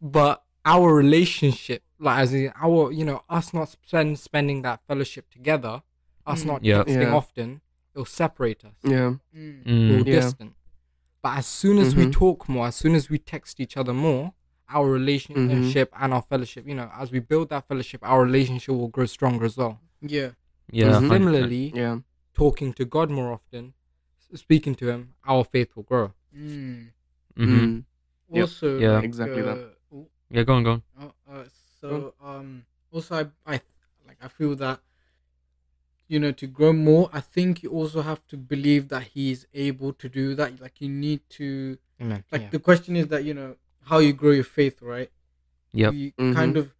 [0.00, 5.30] but our relationship like as in our you know us not spend, spending that fellowship
[5.30, 5.82] together
[6.32, 6.46] us Mm.
[6.46, 6.82] not Yeah.
[6.84, 7.14] texting Yeah.
[7.14, 7.60] often
[7.94, 9.64] it'll separate us Yeah, Mm.
[9.90, 10.20] we're Mm, Yeah.
[10.20, 10.54] distant.
[11.22, 12.12] But as soon as we Mhm.
[12.12, 14.32] talk more, as soon as we text each other more,
[14.68, 16.02] our relationship Mm-hmm.
[16.04, 19.44] and our fellowship, you know, as we build that fellowship, our relationship will grow stronger
[19.44, 19.80] as well.
[20.00, 20.30] Yeah.
[20.70, 20.92] yeah.
[21.00, 21.08] Mhm.
[21.10, 21.98] Similarly, yeah,
[22.32, 23.74] talking to God more often,
[24.34, 26.12] speaking to Him, our faith will grow.
[26.34, 26.92] Mm.
[27.36, 27.46] Mhm.
[27.60, 27.84] Mm.
[28.32, 28.42] Yep.
[28.42, 28.92] Also, Yeah.
[28.92, 29.58] like, Exactly that.
[29.58, 30.82] uh, oh, Yeah, go on, go on.
[30.98, 31.44] Uh, uh,
[31.80, 33.60] so um also I, I
[34.06, 34.80] like I feel that
[36.10, 39.92] you know to grow more I think you also have to believe that he's able
[40.02, 42.24] to do that like you need to Amen.
[42.32, 43.50] like the question is that you know
[43.90, 45.10] how you grow your faith right
[45.72, 46.34] yeah you Mhm.
[46.34, 46.74] kind of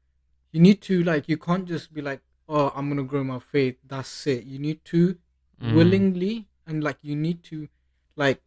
[0.53, 3.77] you need to like you can't just be like oh I'm gonna grow my faith
[3.93, 5.16] that's it you need to
[5.62, 5.75] Mm.
[5.75, 6.35] willingly
[6.66, 7.69] and like you need to
[8.16, 8.40] like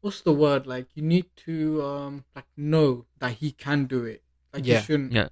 [0.00, 4.20] what's the word like you need to um like know that he can do it
[4.52, 4.74] like Yeah.
[4.74, 5.28] you shouldn't Yeah.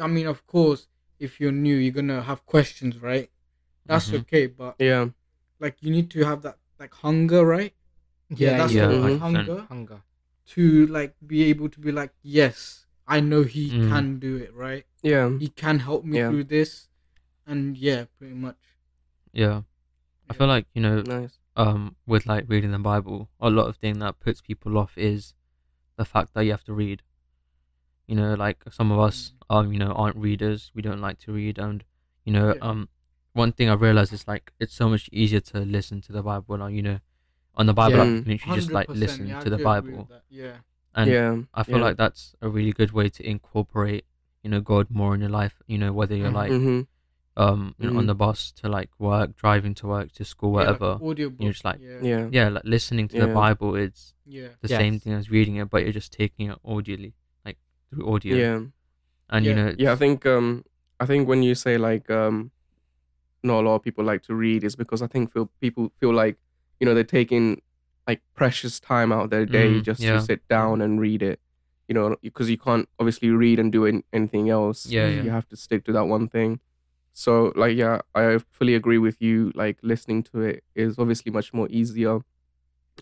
[0.00, 0.86] i mean of course
[1.18, 3.30] if you're new you're gonna have questions right
[3.86, 4.20] that's Mhm.
[4.20, 5.08] okay but yeah,
[5.60, 7.74] like you need to have that like hunger right
[8.30, 9.20] yeah, that's yeah, the word, 100%.
[9.20, 10.00] hunger hunger.
[10.46, 13.88] to like be able to be like yes i know he Mm.
[13.90, 16.28] can do it right yeah, he can help me Yeah.
[16.30, 16.88] through this
[17.46, 18.56] and yeah pretty much
[19.32, 19.62] Yeah.
[20.30, 21.38] I feel like, you know, nice.
[21.54, 25.34] um, with like reading the Bible, a lot of thing that puts people off is
[25.96, 27.02] the fact that you have to read.
[28.06, 30.70] You know, like some of us, um, you know, aren't readers.
[30.74, 31.84] We don't like to read, and
[32.24, 32.60] you know, Yeah.
[32.62, 32.88] um,
[33.34, 36.56] one thing I realized is like it's so much easier to listen to the Bible.
[36.58, 36.98] Like, you know,
[37.54, 38.02] on the Bible, Yeah.
[38.02, 40.22] app, you can literally just like listen yeah, I to the do agree with Bible,
[40.30, 40.52] yeah
[40.94, 41.84] and yeah, I feel yeah.
[41.84, 44.04] like that's a really good way to incorporate,
[44.42, 45.60] you know, God more in your life.
[45.66, 46.80] You know, whether you're like, hmm
[47.36, 50.70] um, you know, on the bus to like work, driving to work, to school, Yeah,
[50.70, 51.04] like whatever.
[51.04, 54.68] audiobook, you're just like- yeah Yeah, yeah, like listening to the Bible is yeah the
[54.68, 54.78] Yes.
[54.78, 57.12] same thing as reading it, but you're just taking it audioly,
[57.44, 57.58] like
[57.90, 58.36] through audio.
[58.36, 58.60] yeah,
[59.30, 59.92] And you know, yeah.
[59.92, 60.64] I think um,
[61.00, 62.52] I think when you say like um,
[63.44, 66.12] not a lot of people like to read is because I think feel people feel
[66.12, 66.36] like
[66.80, 67.60] you know they're taking
[68.08, 70.14] like precious time out of their day Mm, just yeah.
[70.16, 71.40] to sit down and read it.
[71.88, 74.86] You know, because you can't obviously read and do an- anything else.
[74.86, 75.22] Yeah, yeah.
[75.22, 76.60] You have to stick to that one thing.
[77.12, 79.52] So like yeah, I fully agree with you.
[79.54, 82.20] Like listening to it is obviously much more easier,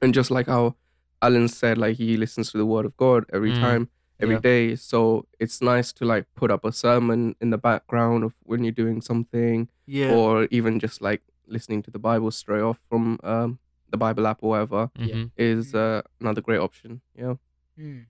[0.00, 0.74] and just like how
[1.20, 3.88] Alan said, like he listens to the Word of God every Mm, time,
[4.22, 4.40] every yeah.
[4.40, 4.76] day.
[4.76, 8.72] So it's nice to like put up a sermon in the background of when you're
[8.84, 13.58] doing something, yeah or even just like listening to the Bible straight off from um,
[13.90, 15.14] the Bible app or whatever Yeah.
[15.16, 15.30] mhm.
[15.36, 15.78] is Mm.
[15.98, 17.00] uh, another great option.
[17.14, 17.34] Yeah.
[17.78, 18.06] Mm.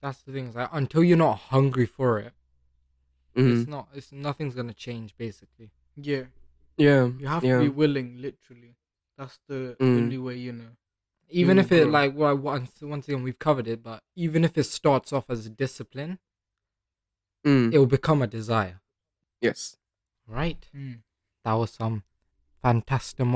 [0.00, 0.46] That's the thing.
[0.48, 2.32] Is like until you're not hungry for it,
[3.36, 3.52] Mhm.
[3.60, 3.88] it's not.
[3.94, 5.16] It's nothing's gonna change.
[5.16, 6.24] Basically, yeah
[6.76, 7.06] Yeah.
[7.20, 7.56] you have yeah.
[7.58, 8.76] to be willing literally
[9.18, 9.96] that's the Mm.
[9.98, 10.72] only way you know
[11.30, 14.56] even will if it like well, once once again we've covered it, but even if
[14.58, 16.18] it starts off as a discipline,
[17.46, 17.72] Mm.
[17.72, 18.80] it will become a desire.
[19.40, 19.76] Yes.
[20.26, 20.68] Right.
[20.76, 21.00] Mm.
[21.44, 22.02] That was some
[22.62, 23.26] Fantastic.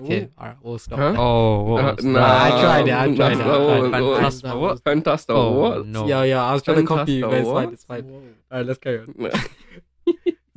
[0.00, 0.30] Okay, Ooh.
[0.38, 0.98] all right, we'll stop.
[0.98, 1.14] Huh?
[1.18, 2.44] Oh, what Uh, was nah.
[2.44, 4.84] I tried it, I tried that's it, I what- tried what- Fantastic, what?
[4.84, 5.34] Fantastic.
[5.36, 5.86] Oh, what?
[5.86, 6.06] no.
[6.06, 8.04] Yeah, yeah, I was trying to copy you, but it's fine, it's fine.
[8.04, 8.18] Whoa.
[8.52, 9.06] All right, let's carry on.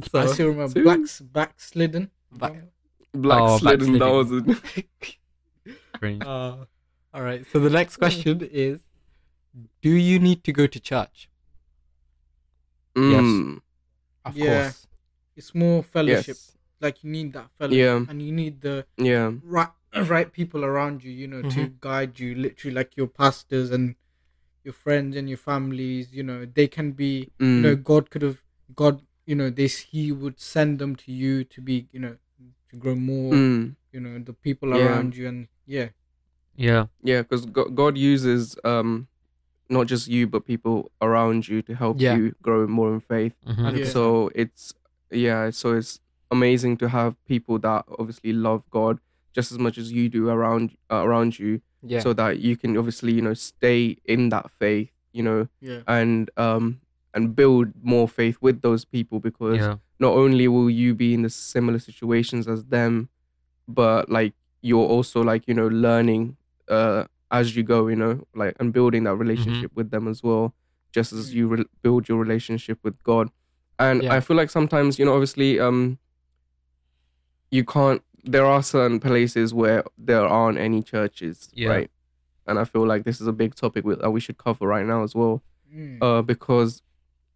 [0.03, 0.99] so, I So, still remember so- black
[1.33, 2.11] backslidden.
[2.31, 2.61] Back-
[3.13, 3.97] Black Oh, slidden.
[3.99, 4.85] That was it.
[5.99, 6.23] Cringe.
[6.25, 6.65] uh,
[7.13, 7.45] all right.
[7.51, 8.81] So the next question is,
[9.81, 11.29] do you need to go to church?
[12.95, 13.61] Mm,
[14.25, 14.45] Of Yeah.
[14.63, 14.87] course.
[15.35, 16.37] It's more fellowship.
[16.37, 16.57] Yes.
[16.81, 18.05] Like you need that fellowship, Yeah.
[18.09, 19.33] and you need the Yeah.
[19.43, 19.69] right
[20.09, 21.11] right people around you.
[21.11, 22.35] You know, to guide you.
[22.35, 23.95] Literally, like your pastors and
[24.63, 26.13] your friends and your families.
[26.13, 27.31] You know, they can be.
[27.39, 27.61] You Mm.
[27.61, 28.41] know, God could have
[28.75, 29.01] God.
[29.25, 31.87] You know, this He would send them to you to be.
[31.91, 32.17] You know,
[32.69, 33.33] to grow more.
[33.33, 33.75] Mm.
[33.91, 34.85] You know, the people Yeah.
[34.85, 35.89] around you, and yeah,
[36.55, 36.85] Yeah.
[37.03, 39.07] Yeah, because God uses um,
[39.69, 42.15] not just you but people around you to help Yeah.
[42.15, 43.33] you grow more in faith.
[43.47, 43.77] Mhm.
[43.79, 43.85] Yeah.
[43.85, 44.73] So it's
[45.11, 45.99] yeah, so it's
[46.31, 48.99] amazing to have people that obviously love God
[49.33, 51.99] just as much as you do around uh, around you, Yeah.
[51.99, 56.29] so that you can obviously you know stay in that faith, you know, yeah, and
[56.37, 56.79] um
[57.13, 59.75] and build more faith with those people because Yeah.
[59.99, 63.09] not only will you be in the similar situations as them,
[63.67, 64.33] but like
[64.69, 66.23] you're also like you know learning
[66.77, 70.53] uh as you go, you know, like and building that relationship with them as well,
[70.97, 73.29] just as you re- build your relationship with God.
[73.77, 74.13] And Yeah.
[74.15, 75.97] I feel like sometimes you know, obviously, um,
[77.51, 78.01] you can't.
[78.23, 81.69] There are certain places where there aren't any churches, Yeah.
[81.69, 81.91] right?
[82.47, 85.03] And I feel like this is a big topic that we should cover right now
[85.03, 85.41] as well
[85.73, 85.97] Mm.
[86.01, 86.81] uh, because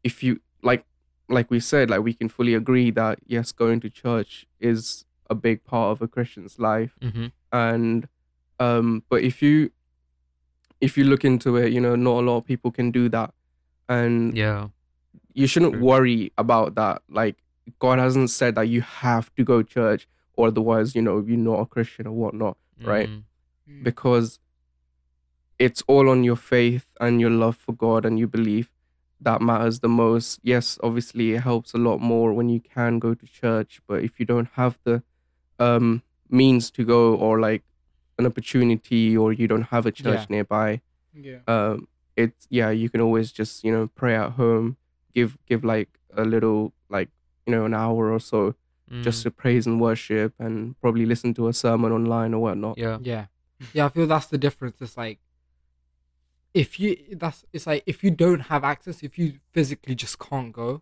[0.03, 0.85] if you like
[1.27, 5.35] like we said like we can fully agree that yes going to church is a
[5.35, 7.31] big part of a christian's life Mhm.
[7.51, 8.07] and
[8.59, 9.69] um but if you
[10.81, 13.33] if you look into it you know not a lot of people can do that
[13.87, 14.69] and Yeah.
[15.33, 15.83] you shouldn't True.
[15.83, 17.35] worry about that like
[17.79, 21.37] god hasn't said that you have to go to church or otherwise you know you're
[21.37, 23.23] not a christian or whatnot right Mhm.
[23.69, 23.83] Mm.
[23.83, 24.39] because
[25.59, 28.71] it's all on your faith and your love for God and your belief
[29.19, 30.39] that matters the most.
[30.41, 34.19] Yes, obviously it helps a lot more when you can go to church, but if
[34.19, 35.03] you don't have the
[35.59, 37.63] um means to go or like
[38.17, 40.25] an opportunity or you don't have a church Yeah.
[40.29, 40.81] nearby,
[41.13, 44.77] yeah, um it's yeah, you can always just, you know, pray at home,
[45.13, 47.09] give give like a little like,
[47.45, 48.55] you know, an hour or so
[49.03, 49.23] just Mm.
[49.23, 52.77] to praise and worship and probably listen to a sermon online or whatnot.
[52.77, 52.97] Yeah.
[53.01, 53.25] Yeah.
[53.73, 54.81] Yeah, I feel that's the difference.
[54.81, 55.19] It's like
[56.53, 60.51] if you that's it's like if you don't have access, if you physically just can't
[60.51, 60.81] go,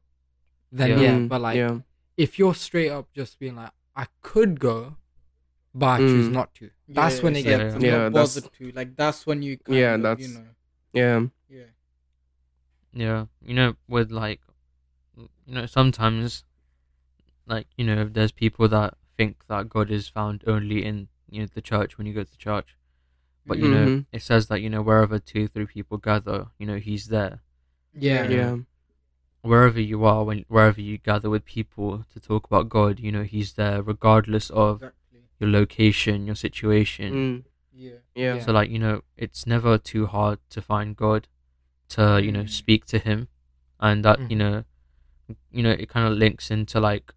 [0.71, 0.99] then Yeah.
[1.01, 1.15] yeah.
[1.17, 1.79] Mm, But like yeah.
[2.15, 4.95] if you're straight up just being like, I could go,
[5.73, 6.33] but I choose Mm.
[6.33, 6.69] not to.
[6.87, 7.89] That's Yeah, when it it's gets like Yeah.
[7.89, 8.71] Yeah, not that's- bothered to.
[8.71, 9.57] Like that's when you.
[9.57, 10.45] Kind Yeah, of, that's- you know.
[10.93, 11.27] Yeah.
[11.49, 11.63] Yeah.
[12.93, 14.41] Yeah, you know, with like,
[15.17, 16.43] you know, sometimes,
[17.45, 21.47] like, you know, there's people that think that God is found only in, you know,
[21.53, 22.75] the church when you go to church.
[23.45, 24.05] But, you know, Mhm.
[24.11, 27.41] it says that, you know, wherever two, three people gather, you know, He's there.
[27.93, 28.27] Yeah.
[28.29, 28.57] Yeah.
[29.47, 33.23] Wherever you are, when wherever you gather with people to talk about God, you know,
[33.23, 35.19] He's there regardless of Exactly.
[35.39, 37.13] your location, your situation.
[37.13, 37.91] Mm, Yeah.
[38.15, 38.35] yeah.
[38.35, 38.39] Yeah.
[38.45, 41.27] So, like, you know, it's never too hard to find God,
[41.89, 42.49] to, you know, Mm.
[42.49, 43.27] speak to Him.
[43.79, 44.37] And that, you Mhm.
[44.43, 44.63] know,
[45.51, 47.13] you know, it kind of links into, like,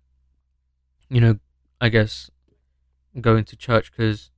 [1.09, 1.39] you know,
[1.81, 2.31] I guess
[3.21, 4.31] going to church because,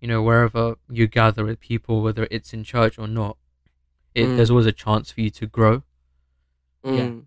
[0.00, 3.36] you know, wherever you gather with people, whether it's in church or not,
[4.14, 4.36] it, Mm.
[4.36, 5.82] there's always a chance for you to grow.
[6.84, 7.26] Mm,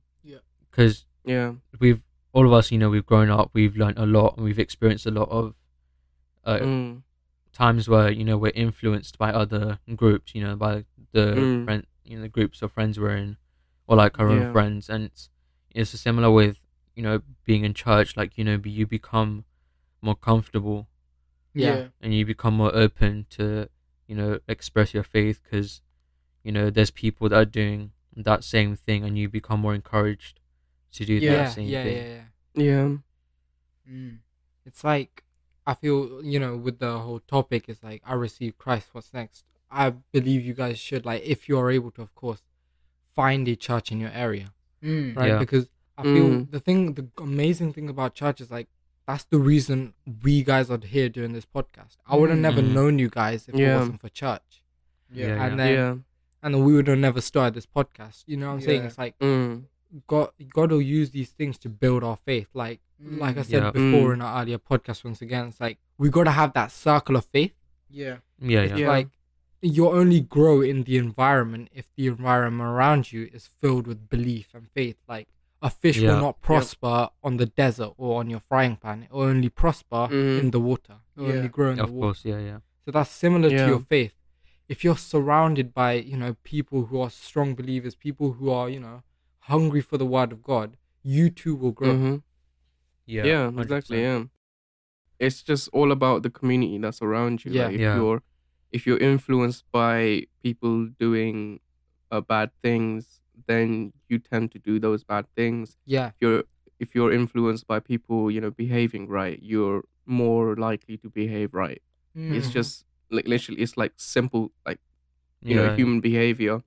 [0.74, 1.54] Because yeah.
[1.80, 2.02] we've,
[2.34, 5.06] all of us, you know, we've grown up, we've learned a lot, and we've experienced
[5.06, 5.54] a lot of
[6.44, 7.04] uh, Mm,
[7.54, 11.66] times where you know we're influenced by other groups, you know, by the Mm.
[11.66, 13.38] friend, you know, the groups of friends we're in,
[13.88, 14.48] or like our Yeah.
[14.48, 15.30] own friends, and it's,
[15.70, 16.58] it's similar with
[16.96, 18.18] you know being in church.
[18.18, 19.46] Like you know, you become
[20.02, 20.88] more comfortable
[21.54, 21.88] Yeah.
[22.02, 23.70] and you become more open to
[24.08, 25.82] you know express your faith because
[26.44, 30.40] you know there's people that are doing that same thing, and you become more encouraged
[30.94, 31.32] to do Yeah.
[31.32, 31.50] that Yeah.
[31.50, 31.84] same Yeah.
[31.84, 31.96] thing.
[32.56, 32.64] Yeah.
[32.64, 32.98] yeah.
[33.90, 34.18] Mm.
[34.66, 35.24] It's like
[35.66, 38.90] I feel you know with the whole topic is like I receive Christ.
[38.94, 39.46] What's next?
[39.72, 42.42] I believe you guys should like if you are able to, of course,
[43.16, 44.54] find a church in your area,
[44.84, 45.16] Mm.
[45.16, 45.30] right?
[45.30, 45.40] Yeah.
[45.40, 46.52] Because I feel Mm.
[46.52, 48.68] the thing, the amazing thing about church is like
[49.06, 51.98] that's the reason we guys are here doing this podcast.
[52.08, 52.72] I would have never Mm.
[52.74, 54.64] known you guys if it wasn't for church,
[55.12, 55.28] Yeah.
[55.28, 55.46] Yeah.
[55.46, 55.96] and then Yeah.
[56.44, 58.24] and then we would have never started this podcast.
[58.28, 58.84] You know what I'm saying?
[58.86, 59.66] It's like Mm,
[60.08, 62.48] God, God will use these things to build our faith.
[62.54, 63.46] Like, like I Mm.
[63.46, 63.72] said Yeah.
[63.72, 64.14] before Mm.
[64.16, 67.54] in our earlier podcast, once again, it's like we gotta have that circle of faith.
[67.90, 68.18] Yeah.
[68.40, 68.88] Yeah, It's yeah, Yeah.
[68.90, 69.10] like
[69.62, 74.54] you only grow in the environment if the environment around you is filled with belief
[74.54, 74.98] and faith.
[75.08, 75.28] Like,
[75.62, 76.14] a fish Yeah.
[76.16, 79.04] will not prosper on the desert or on your frying pan.
[79.04, 80.40] It will only prosper Mhm.
[80.40, 80.96] in the water.
[81.16, 81.36] It will Yeah.
[81.36, 82.08] only grow in of the water.
[82.08, 82.60] course, yeah, yeah.
[82.84, 83.66] So that's similar Yeah.
[83.66, 84.14] to your faith.
[84.68, 88.80] If you're surrounded by, you know, people who are strong believers, people who are, you
[88.82, 89.04] know,
[89.48, 91.94] hungry for the word of God, you too will grow.
[91.96, 92.24] Mhm.
[93.06, 93.64] Yeah, Yeah, 100%.
[93.66, 94.02] exactly.
[94.02, 94.24] Yeah,
[95.20, 97.52] it's just all about the community that's around you.
[97.52, 97.66] Yeah.
[97.66, 97.96] like, if Yeah.
[97.98, 98.22] you're
[98.72, 101.60] if you're influenced by people doing
[102.10, 105.78] uh, bad things, then you tend to do those bad things.
[105.86, 106.08] Yeah.
[106.10, 106.44] If you're
[106.80, 111.82] if you're influenced by people, you know, behaving right, you're more likely to behave right.
[112.16, 112.54] It's Mhm.
[112.54, 114.80] just like literally, it's like simple, like
[115.42, 116.64] you know, human behavior.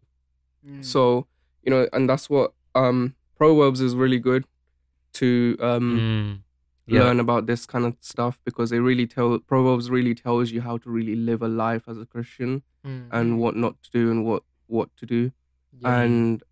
[0.64, 0.84] Mm.
[0.84, 1.26] So
[1.64, 4.44] you know, and that's what um Proverbs is really good
[5.20, 6.42] to um Mm.
[6.88, 7.02] Yeah.
[7.02, 10.76] learn about this kind of stuff because it really tell Proverbs really tells you how
[10.82, 13.08] to really live a life as a Christian Mm.
[13.10, 15.20] and what not to do and what what to do.
[15.80, 16.00] Yeah.
[16.02, 16.42] And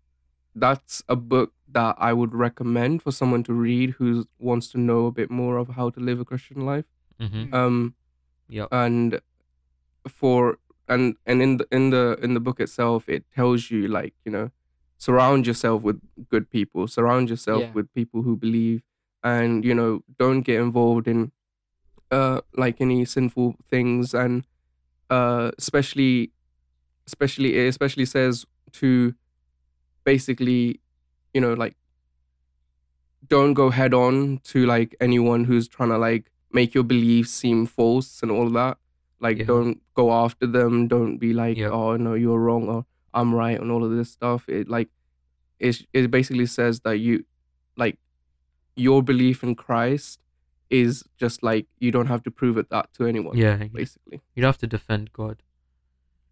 [0.63, 4.09] that's a book that I would recommend for someone to read who
[4.39, 6.85] wants to know a bit more of how to live a Christian life.
[7.19, 7.53] Mhm.
[7.53, 7.95] Um
[8.49, 8.67] Yep.
[8.83, 9.19] and
[10.07, 10.57] for
[10.87, 14.31] and and in the in the in the book itself it tells you like, you
[14.31, 14.51] know,
[14.97, 17.71] surround yourself with good people, surround yourself Yeah.
[17.73, 18.81] with people who believe
[19.23, 21.31] and you know, don't get involved in
[22.11, 24.45] uh like any sinful things and
[25.09, 26.31] uh especially
[27.07, 29.15] especially it especially says to
[30.03, 30.79] basically
[31.33, 31.75] you know like
[33.27, 37.65] don't go head on to like anyone who's trying to like make your beliefs seem
[37.65, 38.77] false and all that
[39.19, 39.45] like Yeah.
[39.45, 41.69] don't go after them don't be like Yeah.
[41.69, 44.89] oh no you're wrong or i'm right and all of this stuff it like
[45.59, 47.25] it, it basically says that you
[47.77, 47.97] like
[48.75, 50.19] your belief in christ
[50.69, 54.45] is just like you don't have to prove it that to anyone Yeah, basically you'd
[54.45, 55.37] have to defend God.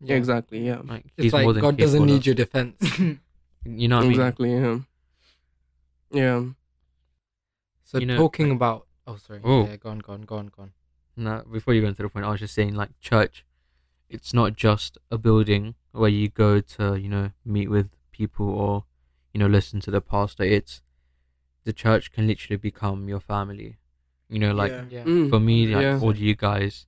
[0.01, 0.15] Yeah.
[0.17, 2.75] exactly yeah Like It's he's more like than God doesn't need of- your defense.
[3.65, 4.11] You know what I mean?
[4.19, 4.77] exactly yeah
[6.11, 6.43] yeah
[7.85, 9.65] So You know, talking like- about oh sorry Oh.
[9.65, 10.71] yeah go on go on go on go on
[11.15, 13.45] No, before you go into the point, I was just saying, like church,
[14.13, 18.85] it's not just a building where you go to, you know, meet with people or,
[19.33, 20.43] you know, listen to the pastor.
[20.43, 20.81] It's
[21.63, 23.77] the church can literally become your family.
[24.29, 24.85] You know, like Yeah.
[24.89, 25.99] yeah Mm, for me, like yeah.
[26.01, 26.85] all you guys,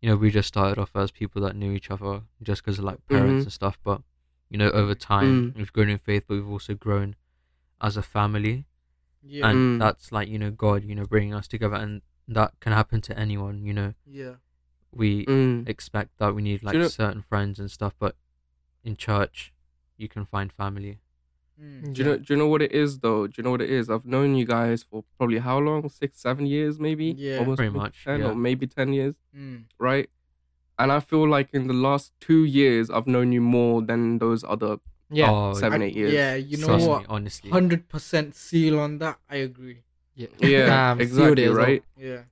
[0.00, 2.84] you know, we just started off as people that knew each other just because of
[2.84, 3.46] like parents Mhm.
[3.46, 3.78] and stuff.
[3.82, 4.02] But
[4.50, 5.56] you know, over time, Mm.
[5.56, 7.16] we've grown in faith, but we've also grown
[7.80, 8.64] as a family
[9.22, 9.48] yeah.
[9.48, 9.78] and Mm.
[9.80, 13.12] that's like you know god you know bringing us together and that can happen to
[13.18, 14.36] anyone you know yeah.
[14.92, 15.68] We Mm.
[15.68, 18.16] expect that we need like you know- certain friends and stuff but
[18.84, 19.52] in church
[19.96, 20.98] you can find family
[21.58, 21.94] Mm.
[21.94, 22.16] Do you know?
[22.18, 23.26] Do you know what it is though?
[23.26, 23.88] Do you know what it is?
[23.88, 25.88] I've known you guys for probably how long?
[25.88, 27.14] Six, seven years, maybe.
[27.16, 27.38] Yeah.
[27.38, 28.26] almost Pretty much, ten yeah.
[28.28, 29.62] or maybe ten years, Mm.
[29.78, 30.10] right?
[30.78, 34.44] And I feel like in the last two years, I've known you more than those
[34.44, 34.76] other
[35.08, 36.12] yeah oh, seven, I- eight years.
[36.12, 37.00] Yeah, you know trust what?
[37.00, 39.18] me, honestly Hundred percent seal on that.
[39.30, 39.78] I agree.
[40.14, 41.64] yeah Yeah, Um, exactly, it as well.
[41.66, 41.84] right?
[41.96, 42.22] Yeah.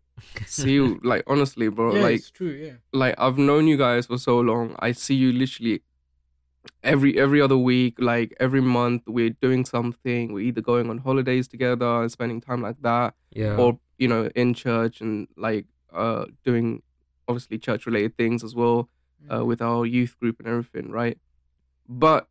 [0.47, 1.95] See you, like honestly, bro.
[1.95, 2.51] yeah, like, it's true.
[2.51, 2.73] Yeah.
[2.93, 4.75] like I've known you guys for so long.
[4.79, 5.83] I see you literally
[6.83, 9.03] every every other week, like every month.
[9.07, 10.33] We're doing something.
[10.33, 13.15] We're either going on holidays together and spending time like that.
[13.33, 16.83] yeah or you know in church and like uh doing
[17.29, 18.89] obviously church related things as well
[19.31, 19.47] uh, Mm.
[19.47, 21.17] with our youth group and everything right
[21.89, 22.27] but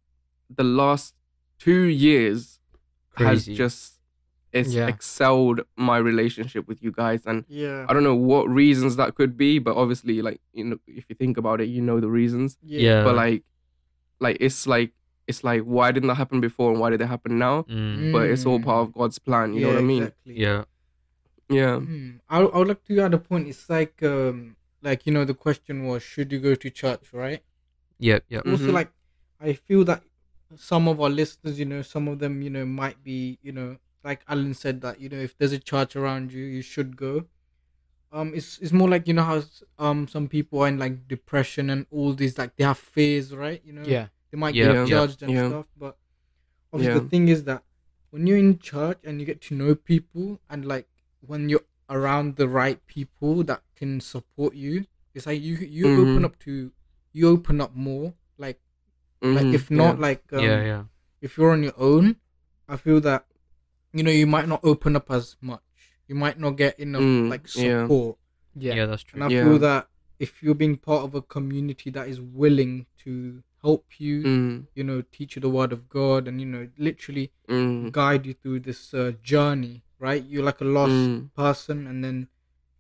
[0.50, 1.16] the last
[1.58, 2.60] two years
[3.16, 3.93] has just
[4.54, 4.88] it's Yeah.
[4.88, 7.86] excelled my relationship with you guys and yeah.
[7.90, 11.16] i don't know what reasons that could be but obviously like you know if you
[11.16, 13.44] think about it you know the reasons yeah but like
[14.20, 14.92] like it's like
[15.28, 18.30] it's like why didn't that happen before and why did it happen now mm, but
[18.30, 18.64] it's all Mm.
[18.66, 20.40] part of god's plan you know what i mean Exactly.
[20.46, 20.64] yeah
[21.50, 22.12] yeah Hmm.
[22.30, 23.48] I, I would like to add a point.
[23.48, 27.42] It's like, um, like you know, the question was, should you go to church, right?
[28.00, 28.52] yep yep Mm.
[28.54, 28.74] Also, Mhm.
[28.74, 28.92] like,
[29.40, 30.04] I feel that
[30.56, 33.78] some of our listeners, you know, some of them, you know, might be, you know,
[34.04, 37.26] like Alan said that, you know, if there's a church around you, you should go.
[38.12, 39.42] Um, it's it's more like you know how
[39.80, 43.62] um some people are in like depression and all these like they have fears, right?
[43.66, 45.48] You know, yeah they might Yeah, get yeah, judged and yeah.
[45.48, 45.66] stuff.
[45.78, 45.98] But
[46.72, 47.64] obviously, the thing is that
[48.12, 50.88] when you're in church and you get to know people, and like
[51.26, 54.86] when you're around the right people that can support you,
[55.16, 56.02] it's like you you Mhm.
[56.08, 56.72] open up to
[57.14, 58.14] you open up more.
[58.38, 58.60] Like
[59.24, 60.02] like Mhm, if not yeah.
[60.02, 60.84] like um, yeah yeah
[61.22, 62.18] if you're on your own,
[62.70, 63.26] I feel that
[63.94, 65.62] you know you might not open up as much.
[66.08, 67.84] You might not get enough Mm, like yeah.
[67.84, 68.18] support.
[68.56, 69.42] yeah yeah that's And true I Yeah.
[69.44, 69.88] feel that
[70.20, 74.84] if you're being part of a community that is willing to help you, Mm, you
[74.84, 78.60] know, teach you the word of God, and you know, literally mm, guide you through
[78.62, 80.24] this uh, journey, right?
[80.24, 82.28] You're like a lost mm, person, and then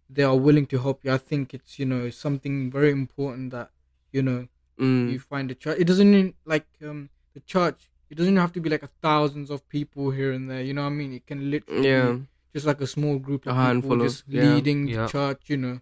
[0.09, 1.11] they are willing to help you.
[1.11, 3.71] I think it's you know something very important that
[4.11, 4.47] you know
[4.79, 5.79] mm, you find a church.
[5.79, 7.89] It doesn't mean like um the church.
[8.13, 10.61] It doesn't have to be like a thousands of people here and there.
[10.61, 11.13] You know what I mean?
[11.13, 12.19] It can literally Yeah.
[12.53, 14.43] just like a small group A of handful people just yeah.
[14.53, 14.95] leading Yeah.
[15.05, 15.41] the church.
[15.49, 15.75] You know,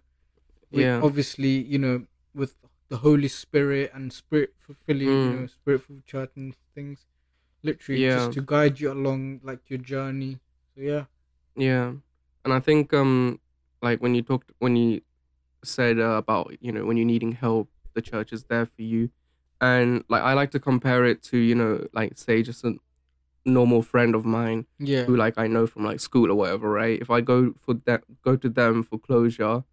[0.70, 1.00] with Yeah.
[1.02, 2.56] obviously you know with
[2.88, 5.34] the Holy Spirit and Spirit fulfilling you Mm.
[5.40, 7.04] know Spiritful church and things.
[7.62, 8.16] Literally Yeah.
[8.16, 10.32] just to guide you along like your journey.
[10.74, 11.04] So yeah.
[11.54, 11.86] Yeah,
[12.44, 13.40] and I think um
[13.82, 15.02] like when you talked when you
[15.62, 19.10] said uh, about you know when you're needing help, the church is there for you,
[19.62, 22.74] and like I like to compare it to you know like say just a
[23.44, 25.04] normal friend of mine Yeah.
[25.04, 27.00] who like I know from like school or whatever, right?
[27.00, 29.64] If I go for that go to them for closure,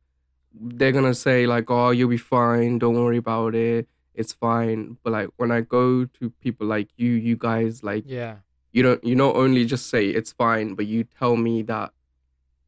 [0.53, 2.79] they're gonna say like, "Oh, you'll be fine.
[2.79, 3.87] Don't worry about it.
[4.15, 8.37] It's fine." But like when I go to people like you, you guys like Yeah.
[8.73, 11.91] you don't you not only just say it's fine but you tell me that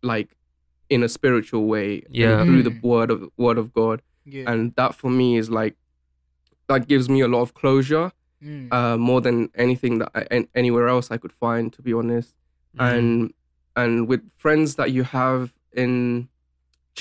[0.01, 0.29] like
[0.89, 2.43] in a spiritual way and Yeah.
[2.43, 2.81] through the Mm.
[2.83, 4.51] word of word of god Yeah.
[4.51, 5.75] and that for me is like
[6.71, 8.07] that gives me a lot of closure
[8.43, 8.73] Mm.
[8.77, 12.29] uh more than anything that I, an- anywhere else i could find to be honest.
[12.75, 12.81] Mm.
[12.91, 13.33] and
[13.81, 15.41] and with friends that you have
[15.83, 16.27] in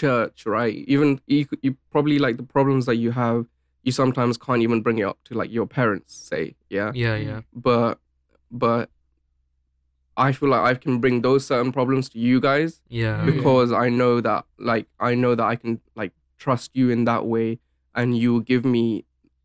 [0.01, 3.47] church right even you, you probably like the problems that you have
[3.87, 6.45] you sometimes can't even bring it up to like your parents say
[6.77, 6.91] yeah?
[6.95, 7.93] Yeah, yeah, but
[8.65, 8.91] but
[10.17, 13.89] I feel like I can bring those certain problems to you guys yeah, because I
[13.89, 17.59] know that like I know that I can like trust you in that way
[17.95, 19.05] and you give me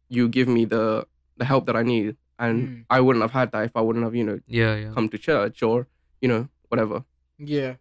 [0.09, 2.85] you give me the the help that I need and Mm.
[2.89, 4.91] I wouldn't have had that if I wouldn't have you know yeah, yeah.
[4.93, 5.87] come to church or
[6.21, 7.03] you know whatever
[7.37, 7.75] yeah.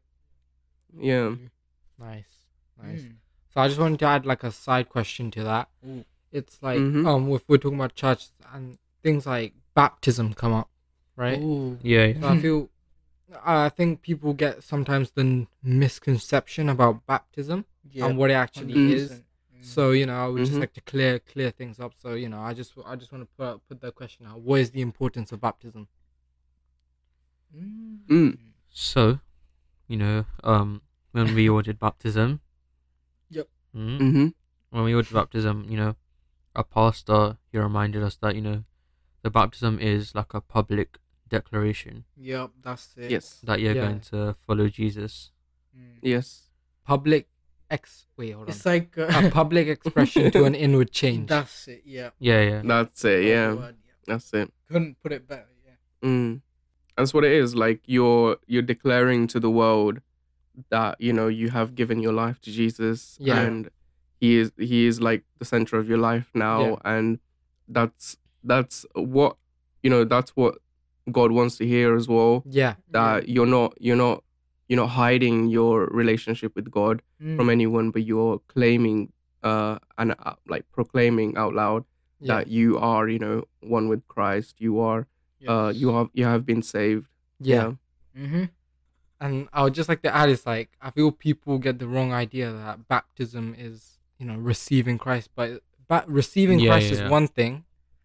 [0.98, 1.34] yeah
[1.98, 2.24] Nice.
[2.82, 3.02] Nice.
[3.02, 3.14] Mm.
[3.52, 5.68] So I just wanted to add like a side question to that.
[5.86, 6.04] Ooh.
[6.32, 7.06] It's like Mhm.
[7.06, 10.70] um if we're talking about church and things like baptism come up,
[11.16, 11.38] right?
[11.40, 11.78] Ooh.
[11.82, 12.20] yeah, yeah.
[12.20, 12.70] So I feel
[13.44, 18.06] I think people get sometimes the misconception about baptism Yeah.
[18.06, 18.92] and what it actually 100%.
[18.94, 19.22] is.
[19.64, 20.60] So you know, I would just Mhm.
[20.60, 21.92] like to clear clear things up.
[21.96, 24.60] So you know, I just I just want to put put the question out: What
[24.60, 25.88] is the importance of baptism?
[27.56, 27.98] Mm.
[28.08, 28.38] Mm.
[28.70, 29.20] So,
[29.86, 32.40] you know, um, when we ordered baptism,
[33.30, 33.48] Yep.
[33.74, 34.26] mm, mm-hmm
[34.70, 35.94] when we ordered baptism, you know,
[36.56, 38.64] a pastor he reminded us that you know,
[39.22, 40.98] the baptism is like a public
[41.28, 43.10] declaration Yep, that's it.
[43.10, 43.82] yes that you're Yeah.
[43.86, 45.30] going to follow Jesus.
[45.76, 45.98] Mm.
[46.02, 46.50] yes
[46.84, 47.28] Public
[47.70, 51.28] ex wait hold on It's like uh, a public expression to an inward change.
[51.28, 51.82] That's it.
[51.84, 52.10] Yeah.
[52.18, 53.92] Yeah, yeah, that's it yeah word, yeah.
[54.06, 55.48] that's it Couldn't put it better.
[55.66, 56.08] Yeah.
[56.08, 56.40] Mm.
[56.96, 57.54] That's what it is.
[57.54, 60.00] Like you're you're declaring to the world
[60.70, 63.40] that you know you have given your life to Jesus, Yeah.
[63.40, 63.68] and
[64.20, 66.76] he is he is like the center of your life now, Yeah.
[66.84, 67.18] and
[67.66, 69.36] that's that's what
[69.82, 70.54] you know that's what
[71.10, 72.44] God wants to hear as well.
[72.46, 74.22] yeah, That you're not you're not
[74.68, 77.36] you're not hiding your relationship with God Mm.
[77.36, 81.84] from anyone, but you're claiming uh and uh, like proclaiming out loud
[82.20, 84.60] yeah, that you are you know one with Christ.
[84.60, 85.06] You are
[85.46, 87.06] uh you have you have been saved
[87.40, 87.72] yeah.
[88.16, 88.44] Mm-hmm.
[89.20, 92.12] And I would just like to add, is like I feel people get the wrong
[92.12, 97.00] idea that baptism is, you know, receiving Christ, but ba- receiving Yeah, Christ yeah, is
[97.00, 97.08] yeah.
[97.08, 97.64] one thing,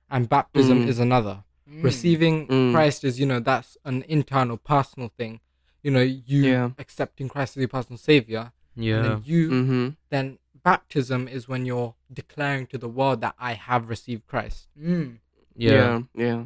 [0.10, 0.88] and baptism Mm.
[0.88, 1.44] is another.
[1.70, 1.84] Mm.
[1.84, 2.72] Receiving Mm.
[2.74, 5.40] Christ is, you know, that's an internal, personal thing.
[5.82, 6.70] You know, you Yeah.
[6.78, 11.66] accepting Christ as your personal savior, and yeah, then you mm-hmm then baptism is when
[11.66, 14.68] you're declaring to the world that I have received Christ.
[14.78, 15.20] Mm.
[15.56, 16.44] yeah, yeah yeah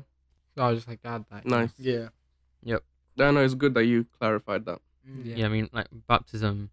[0.56, 1.46] So I was just like to add that.
[1.46, 2.10] nice Yeah.
[2.64, 2.84] Yep.
[3.18, 5.26] No no it's good that you clarified that Mm.
[5.26, 5.36] Yeah.
[5.36, 5.46] yeah.
[5.46, 6.70] I mean, like baptism,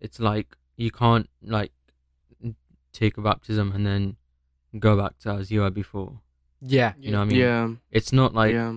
[0.00, 1.70] it's like you can't like
[2.92, 4.16] take a baptism and then
[4.78, 6.20] go back to as you were before.
[6.60, 6.94] Yeah.
[6.98, 7.38] You know what I mean?
[7.38, 8.74] yeah It's not like yeah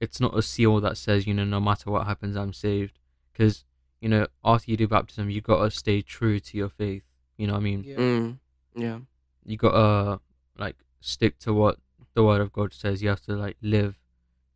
[0.00, 2.98] it's not a seal that says you know no matter what happens I'm saved
[3.32, 3.64] because
[4.00, 7.02] you know after you do baptism you gotta stay true to your faith.
[7.36, 7.84] You know what I mean?
[7.84, 7.96] Yeah.
[7.96, 8.38] mm.
[8.74, 8.98] yeah
[9.44, 10.20] You gotta
[10.56, 11.78] like stick to what
[12.14, 13.02] the word of God says.
[13.02, 13.98] You have to like live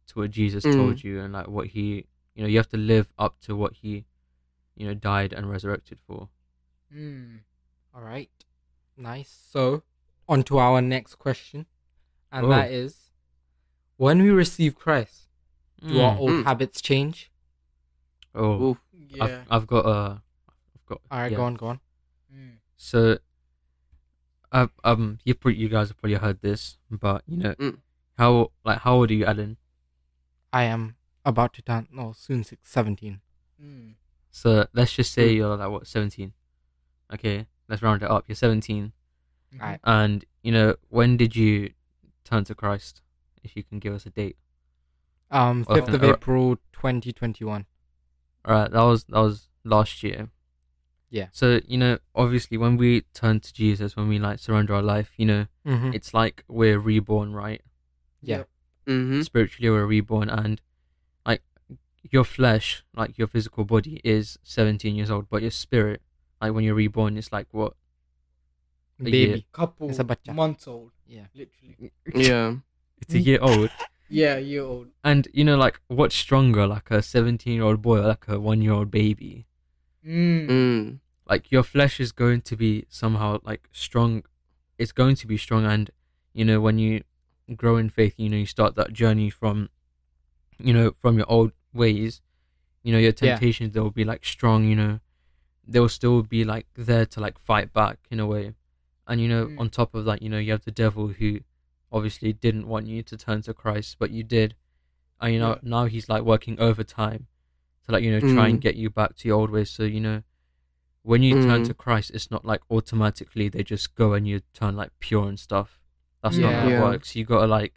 [0.08, 0.74] to what Jesus Mm.
[0.74, 3.74] told you and like what he you know you have to live up to what
[3.74, 4.04] he
[4.76, 6.28] you know died and resurrected for.
[6.94, 7.40] Mm.
[7.94, 8.30] All right.
[8.96, 9.30] Nice.
[9.50, 9.82] So,
[10.28, 11.66] on to our next question.
[12.30, 12.48] And Oh.
[12.50, 13.10] that is
[13.96, 15.21] when we receive Christ,
[15.86, 16.18] do our Mm.
[16.20, 16.44] old Mm.
[16.44, 17.30] habits change?
[18.34, 18.78] Oh, Oof.
[18.92, 19.24] Yeah.
[19.24, 20.18] I've, I've got uh,
[20.74, 21.00] I've got.
[21.10, 21.36] All right, yeah.
[21.36, 21.80] go on, go on.
[22.34, 22.52] Mm.
[22.76, 23.18] So,
[24.52, 27.78] uh, um, you pro- you guys have probably heard this, but you know, Mm.
[28.18, 29.56] how like how old are you, Alan?
[30.52, 33.20] I am about to turn, no, soon six, 17.
[33.62, 33.94] Mm.
[34.30, 35.36] So let's just say Mm.
[35.36, 36.32] you're like what seventeen.
[37.12, 38.24] Okay, let's round it up.
[38.28, 38.92] You're seventeen,
[39.54, 39.60] Mhm.
[39.60, 39.80] Alright.
[39.84, 41.72] and you know when did you
[42.24, 43.02] turn to Christ?
[43.42, 44.36] If you can give us a date.
[45.32, 45.80] Um, Okay.
[45.80, 47.66] 5th of April, 2021.
[48.44, 50.28] All right, that was that was last year.
[51.10, 51.28] Yeah.
[51.32, 55.10] So you know, obviously, when we turn to Jesus, when we like surrender our life,
[55.16, 55.92] you know, Mm-hmm.
[55.94, 57.62] it's like we're reborn, right?
[58.20, 58.38] Yeah.
[58.38, 58.48] Yep.
[58.86, 59.22] Mm-hmm.
[59.22, 60.60] spiritually we're reborn and
[61.24, 61.40] like
[62.10, 66.02] your flesh like your physical body is 17 years old but your spirit
[66.40, 67.74] like when you're reborn it's like what
[69.04, 69.42] A year.
[69.52, 71.26] Couple a months old, Yeah.
[71.32, 71.92] literally.
[72.12, 72.56] Yeah.
[73.00, 73.70] it's a year old
[74.20, 74.88] Yeah, a year old.
[75.04, 78.38] and you know like what's stronger like a 17 year old boy or like a
[78.38, 79.46] one year old baby
[80.06, 80.48] Mm.
[80.48, 80.98] Mm.
[81.28, 84.22] like your flesh is going to be somehow like strong
[84.78, 85.90] it's going to be strong and
[86.32, 87.02] you know when you
[87.56, 89.68] grow in faith you know you start that journey from
[90.58, 92.20] you know from your old ways
[92.82, 93.22] you know your Yeah.
[93.36, 94.98] temptations they'll be like strong you know
[95.66, 98.54] they'll still be like there to like fight back in a way
[99.06, 99.60] and you know Mm.
[99.60, 101.40] on top of that you know you have the devil who
[101.92, 104.54] obviously didn't want you to turn to christ but you did
[105.20, 105.58] and you know Yeah.
[105.62, 107.26] now he's like working overtime
[107.84, 108.62] to like you know try and Mm.
[108.62, 110.22] get you back to your old ways so you know
[111.02, 111.66] when you turn Mm.
[111.66, 115.38] to christ it's not like automatically they just go and you turn like pure and
[115.38, 115.80] stuff
[116.22, 116.78] that's not how Yeah.
[116.78, 117.74] it works you gotta like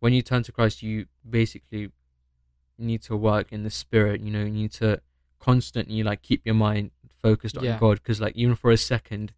[0.00, 1.90] when you turn to christ you basically
[2.78, 5.00] need to work in the spirit you know you need to
[5.38, 6.90] constantly like keep your mind
[7.20, 7.78] focused on Yeah.
[7.78, 9.32] god because like even for a second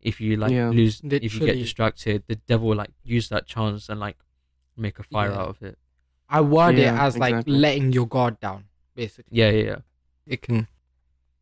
[0.00, 0.70] if you like Yeah.
[0.70, 4.16] lose if you get distracted the devil will like use that chance and like
[4.76, 5.38] make a fire Yeah.
[5.40, 5.78] out of it
[6.28, 9.36] I word Yeah, it as like letting your guard down, basically.
[9.38, 9.78] yeah yeah yeah
[10.26, 10.66] It can,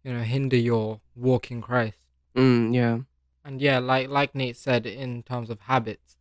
[0.05, 1.97] you know, hinder your walk in Christ.
[2.37, 2.75] Mm.
[2.75, 2.99] Yeah.
[3.47, 6.19] And yeah, like like Nate said, in terms of habits,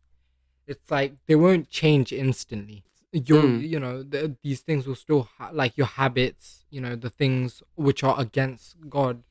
[0.66, 2.84] it's like they won't change instantly.
[3.12, 3.68] Your, Mm.
[3.68, 6.64] you know, the, these things will still ha- like your habits.
[6.70, 9.22] You know, the things which are against God.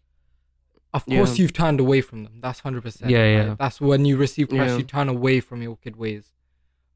[0.94, 1.18] Of Yeah.
[1.18, 2.39] course, you've turned away from them.
[2.41, 3.10] That's hundred percent.
[3.12, 3.56] Yeah, yeah.
[3.58, 4.78] That's when you receive Christ, Yeah.
[4.78, 6.34] you turn away from your wicked ways.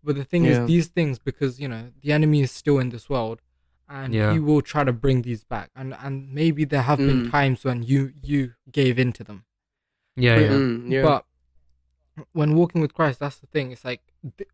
[0.03, 0.61] But the thing Yeah.
[0.61, 3.41] is, these things, because you know, the enemy is still in this world,
[3.89, 4.33] and Yeah.
[4.33, 5.71] he will try to bring these back.
[5.75, 7.31] And and maybe there have been Mm.
[7.31, 9.45] times when you you gave in to them.
[10.15, 10.91] yeah yeah Mm.
[10.91, 11.03] Yeah.
[11.03, 11.25] But
[12.33, 13.71] when walking with Christ, that's the thing.
[13.71, 14.01] It's like
[14.37, 14.49] th-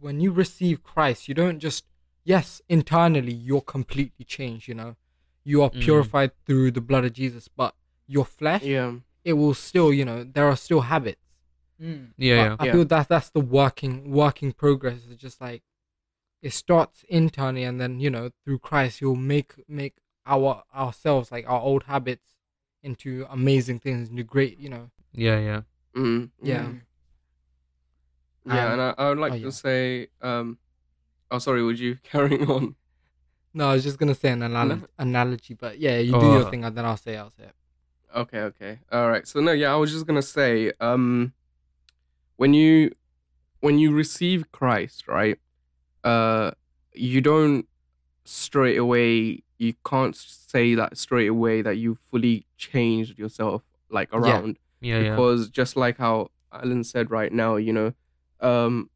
[0.00, 1.84] when you receive Christ, you don't just
[2.24, 4.66] yes, internally you're completely changed.
[4.68, 4.96] You know,
[5.44, 5.80] you are Mm.
[5.80, 7.74] purified through the blood of Jesus, but
[8.06, 8.92] your flesh, yeah.
[9.24, 11.20] it will still, you know, there are still habits.
[11.80, 12.10] Mm.
[12.16, 12.72] yeah yeah But I Yeah.
[12.72, 15.00] feel that that's the working working progress.
[15.10, 15.62] It's just like
[16.40, 19.94] it starts internally, and then you know through Christ, you'll make make
[20.24, 22.28] our ourselves like our old habits
[22.82, 25.62] into amazing things, into great, you know, yeah yeah
[25.96, 26.30] Mm.
[26.42, 26.62] yeah.
[26.62, 26.80] Mm.
[28.46, 28.66] Yeah.
[28.66, 29.50] Um, and I, I would like oh, to yeah.
[29.50, 30.08] say.
[30.20, 30.58] Um.
[31.30, 31.62] Oh, sorry.
[31.64, 32.74] Would you carrying on?
[33.54, 36.50] No, I was just gonna say an anal- analogy, but yeah, you do your Oh.
[36.50, 37.54] thing, and then I'll say, I'll say it.
[38.14, 38.78] Okay, okay.
[38.92, 39.26] All right.
[39.26, 41.32] So no, yeah, I was just gonna say, um
[42.36, 42.90] when you
[43.60, 45.38] when you receive Christ, right?
[46.02, 46.52] Uh
[46.92, 47.66] you don't
[48.24, 54.58] straight away you can't say that straight away that you fully changed yourself like around
[54.80, 57.92] yeah yeah because just like how Alan said right now, you know,
[58.40, 58.88] um,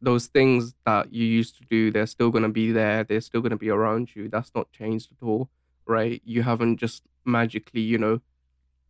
[0.00, 3.02] those things that you used to do, they're still gonna be there.
[3.04, 4.28] They're still gonna be around you.
[4.28, 5.50] That's not changed at all,
[5.86, 6.22] right?
[6.24, 8.20] You haven't just magically, you know,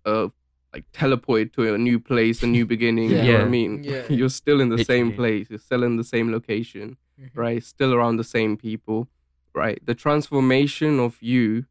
[0.05, 0.29] uh,
[0.73, 3.11] like teleported to a new place, a new beginning.
[3.11, 3.43] You know what Yeah.
[3.43, 3.85] I mean?
[3.85, 4.03] Yeah.
[4.11, 5.39] You're still in the same Literally.
[5.41, 5.51] place.
[5.51, 7.31] You're still in the same location, Mhm.
[7.35, 7.63] right?
[7.63, 9.09] Still around the same people,
[9.55, 9.79] right?
[9.85, 11.67] The transformation of you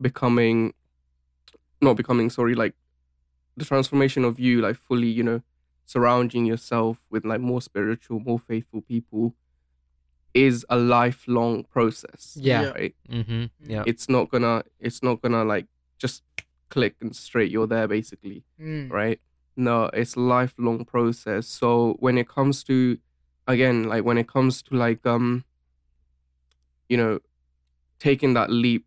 [0.00, 0.72] becoming,
[1.80, 2.74] not becoming, sorry, like
[3.56, 5.42] the transformation of you, like fully, you know,
[5.84, 9.34] surrounding yourself with like more spiritual, more faithful people
[10.32, 12.36] is a lifelong process.
[12.40, 12.62] Yeah.
[12.62, 12.70] Yeah.
[12.70, 12.94] Right.
[13.10, 15.66] mm-hmm yeah It's not gonna, it's not gonna like
[15.98, 16.22] just
[16.70, 18.90] click and straight you're there basically Mm.
[18.90, 19.20] right?
[19.56, 21.46] No, it's a lifelong process.
[21.46, 22.98] So when it comes to
[23.46, 25.44] again, like when it comes to like um
[26.88, 27.20] you know,
[27.98, 28.86] taking that leap,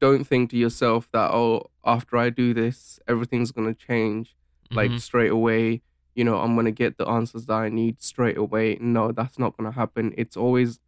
[0.00, 4.36] don't think to yourself that oh, after I do this, everything's gonna change
[4.70, 5.00] like Mhm.
[5.00, 5.82] straight away.
[6.14, 8.76] You know, I'm gonna get the answers that I need straight away.
[8.80, 10.12] No, that's not gonna happen.
[10.16, 10.80] It's always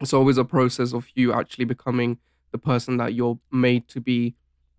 [0.00, 2.18] it's always a process of you actually becoming
[2.50, 4.34] the person that you're made to be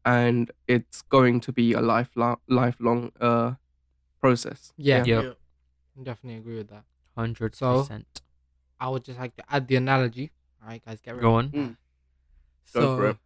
[0.06, 3.54] and it's going to be a lifelong lifelong uh
[4.22, 5.34] process Yeah, Yeah.
[6.02, 6.84] definitely agree with that.
[7.18, 8.22] hundred So- percent
[8.80, 10.32] I would just like to add the analogy.
[10.62, 11.22] All right, guys, get ready.
[11.22, 11.78] go on Mm.
[12.66, 13.18] So Go for it.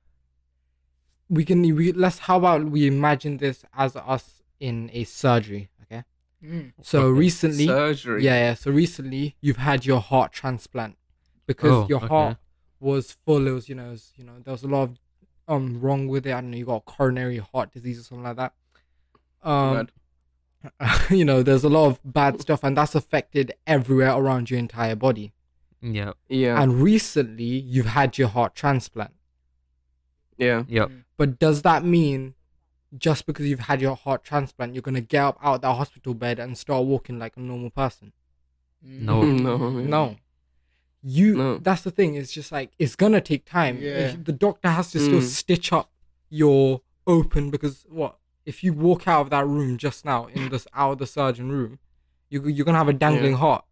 [1.30, 6.04] we can we let's how about we imagine this as us in a surgery, okay?
[6.44, 6.74] Mm.
[6.82, 7.20] So Okay.
[7.20, 8.54] recently, surgery yeah, yeah.
[8.54, 10.98] So recently, you've had your heart transplant
[11.48, 12.08] because Oh, your okay.
[12.08, 12.38] heart
[12.80, 13.48] was full.
[13.48, 14.98] It was, you know, it was, you know, there was a lot of
[15.50, 16.32] um wrong with it.
[16.32, 16.58] I don't know.
[16.58, 18.54] You got coronary heart disease or something like that.
[19.42, 19.88] Um,
[21.10, 24.96] you know, there's a lot of bad stuff, and that's affected everywhere around your entire
[24.96, 25.32] body.
[25.82, 27.44] yeah yeah And recently,
[27.74, 29.14] you've had your heart transplant.
[30.38, 32.36] yeah yep But does that mean
[32.98, 36.14] just because you've had your heart transplant, you're gonna get up out of that hospital
[36.14, 38.12] bed and start walking like a normal person?
[38.86, 39.02] Mm.
[39.02, 39.22] No.
[39.24, 39.88] no yeah.
[39.88, 40.16] No.
[41.02, 41.58] You No.
[41.58, 42.16] that's the thing.
[42.16, 43.78] It's just like it's gonna take time.
[43.82, 44.16] Yeah.
[44.22, 45.24] The doctor has to still Mm.
[45.24, 45.90] stitch up
[46.30, 50.68] your open because what if you walk out of that room just now in this
[50.74, 51.80] out of the surgeon room,
[52.30, 53.38] you you're gonna have a dangling Yeah.
[53.38, 53.66] heart.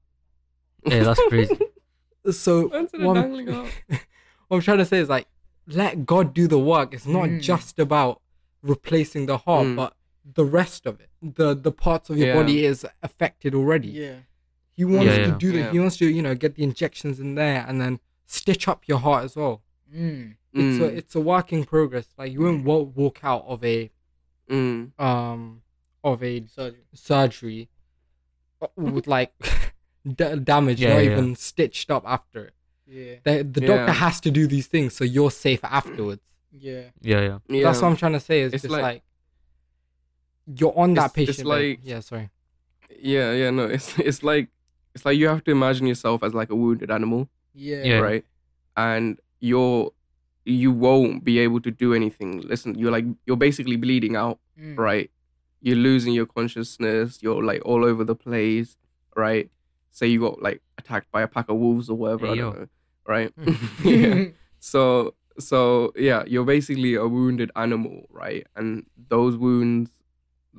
[0.86, 1.58] Yeah, that's crazy.
[2.32, 3.72] So When's it a what I'm- heart?
[4.48, 5.28] what I'm trying to say is like
[5.66, 6.94] let God do the work.
[6.94, 7.42] It's not Mm.
[7.42, 8.22] just about
[8.62, 9.76] replacing the heart, Mm.
[9.78, 9.96] but
[10.34, 11.10] the rest of it.
[11.22, 12.34] The the parts of your Yeah.
[12.36, 13.88] body is affected already.
[13.90, 14.16] Yeah.
[14.78, 15.38] He wants Yeah, to yeah.
[15.40, 15.72] do the Yeah.
[15.72, 19.00] he wants to, you know, get the injections in there and then stitch up your
[19.00, 19.64] heart as well.
[19.94, 20.36] Mm.
[20.54, 22.08] It's a Mm, it's a work in progress.
[22.18, 23.92] Like you won't wa- walk out of a
[24.50, 25.62] mm, um
[26.04, 26.84] of a Surgery.
[26.94, 27.70] surgery
[28.62, 29.34] uh, with like
[30.06, 31.12] d- damage Yeah, not yeah.
[31.12, 32.54] even stitched up after it.
[32.86, 33.16] Yeah.
[33.24, 33.94] The, the doctor Yeah.
[33.94, 36.22] has to do these things so you're safe afterwards.
[36.52, 36.84] Yeah.
[37.02, 37.38] Yeah, yeah.
[37.50, 37.64] yeah.
[37.64, 38.42] That's what I'm trying to say.
[38.42, 39.04] Is It's just like, like-
[40.46, 41.48] you're on that It's- it's patient.
[41.48, 41.54] bed.
[41.70, 42.30] like- yeah, sorry.
[43.02, 44.48] yeah, yeah, no, it's it's like
[44.98, 47.84] it's like you have to imagine yourself as like a wounded animal, Yeah.
[47.84, 48.00] Yeah.
[48.00, 48.26] right?
[48.76, 49.92] And you're
[50.46, 52.42] you won't be able to do anything.
[52.42, 54.78] Listen, you're like you're basically bleeding out, Mm.
[54.78, 55.12] right?
[55.62, 57.20] You're losing your consciousness.
[57.22, 58.76] You're like all over the place,
[59.16, 59.50] right?
[59.92, 62.26] Say you got like attacked by a pack of wolves or whatever.
[62.28, 62.68] Hey, I don't know,
[63.06, 63.32] right?
[63.84, 64.26] yeah.
[64.60, 68.48] So so yeah, you're basically a wounded animal, right?
[68.56, 68.86] And
[69.16, 69.92] those wounds,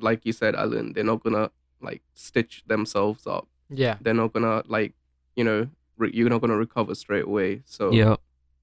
[0.09, 1.49] like you said, Alan, they're not gonna
[1.81, 3.47] like stitch themselves up.
[3.69, 3.97] Yeah.
[4.01, 4.93] They're not gonna like
[5.35, 5.67] you know
[5.97, 7.61] re- you're not gonna recover straight away.
[7.65, 8.15] So Yeah.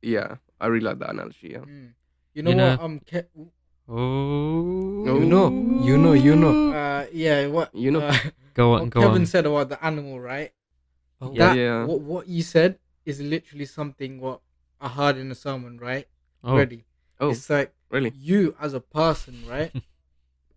[0.03, 1.49] yeah, I really like that analogy.
[1.53, 1.59] Yeah.
[1.59, 1.95] Mm.
[2.35, 2.79] You know You what?
[2.79, 3.01] know- Um.
[3.01, 3.29] Ke-
[3.89, 5.03] Oh.
[5.05, 5.17] No.
[5.19, 5.49] You know,
[5.83, 6.73] you know, you know.
[6.73, 7.07] uh.
[7.13, 7.47] Yeah.
[7.47, 7.75] What?
[7.75, 8.01] You know.
[8.01, 8.17] Uh,
[8.55, 9.27] Go what on, go Kevin on.
[9.27, 10.51] said about the animal, right?
[11.21, 11.39] Oh, Yeah.
[11.53, 11.85] That, Yeah.
[11.85, 14.41] What What you said is literally something what
[14.81, 16.07] I heard in a sermon, right?
[16.43, 16.85] Oh, Ready.
[17.21, 18.13] Oh, It's like really?
[18.17, 19.71] you as a person, right?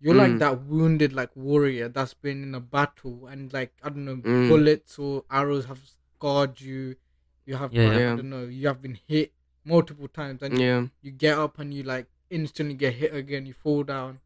[0.00, 0.38] You're like Mm.
[0.38, 4.48] that wounded like warrior that's been in a battle and like I don't know Mm.
[4.48, 5.80] bullets or arrows have
[6.16, 6.96] scarred you.
[7.44, 8.12] You have Yeah, like, yeah.
[8.12, 8.44] I don't know.
[8.44, 9.32] You have been hit
[9.64, 10.86] multiple times and Yeah.
[11.02, 13.44] you get up and you like instantly get hit again.
[13.46, 14.20] You fall down.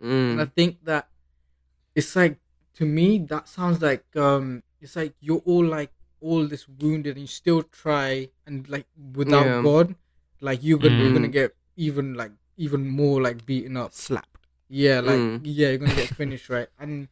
[0.00, 0.52] And I Mm.
[0.54, 1.08] think that
[1.94, 2.38] it's like
[2.74, 7.22] to me that sounds like um it's like you're all like all this wounded and
[7.22, 9.62] you still try and like without Yeah.
[9.62, 9.94] God,
[10.40, 11.32] like you're gonna you're gonna Mm.
[11.32, 13.92] get even like even more like beaten up.
[13.92, 14.39] Slapped.
[14.70, 15.40] Yeah, like Mm.
[15.42, 16.68] yeah, you're gonna get finished, right?
[16.78, 17.08] And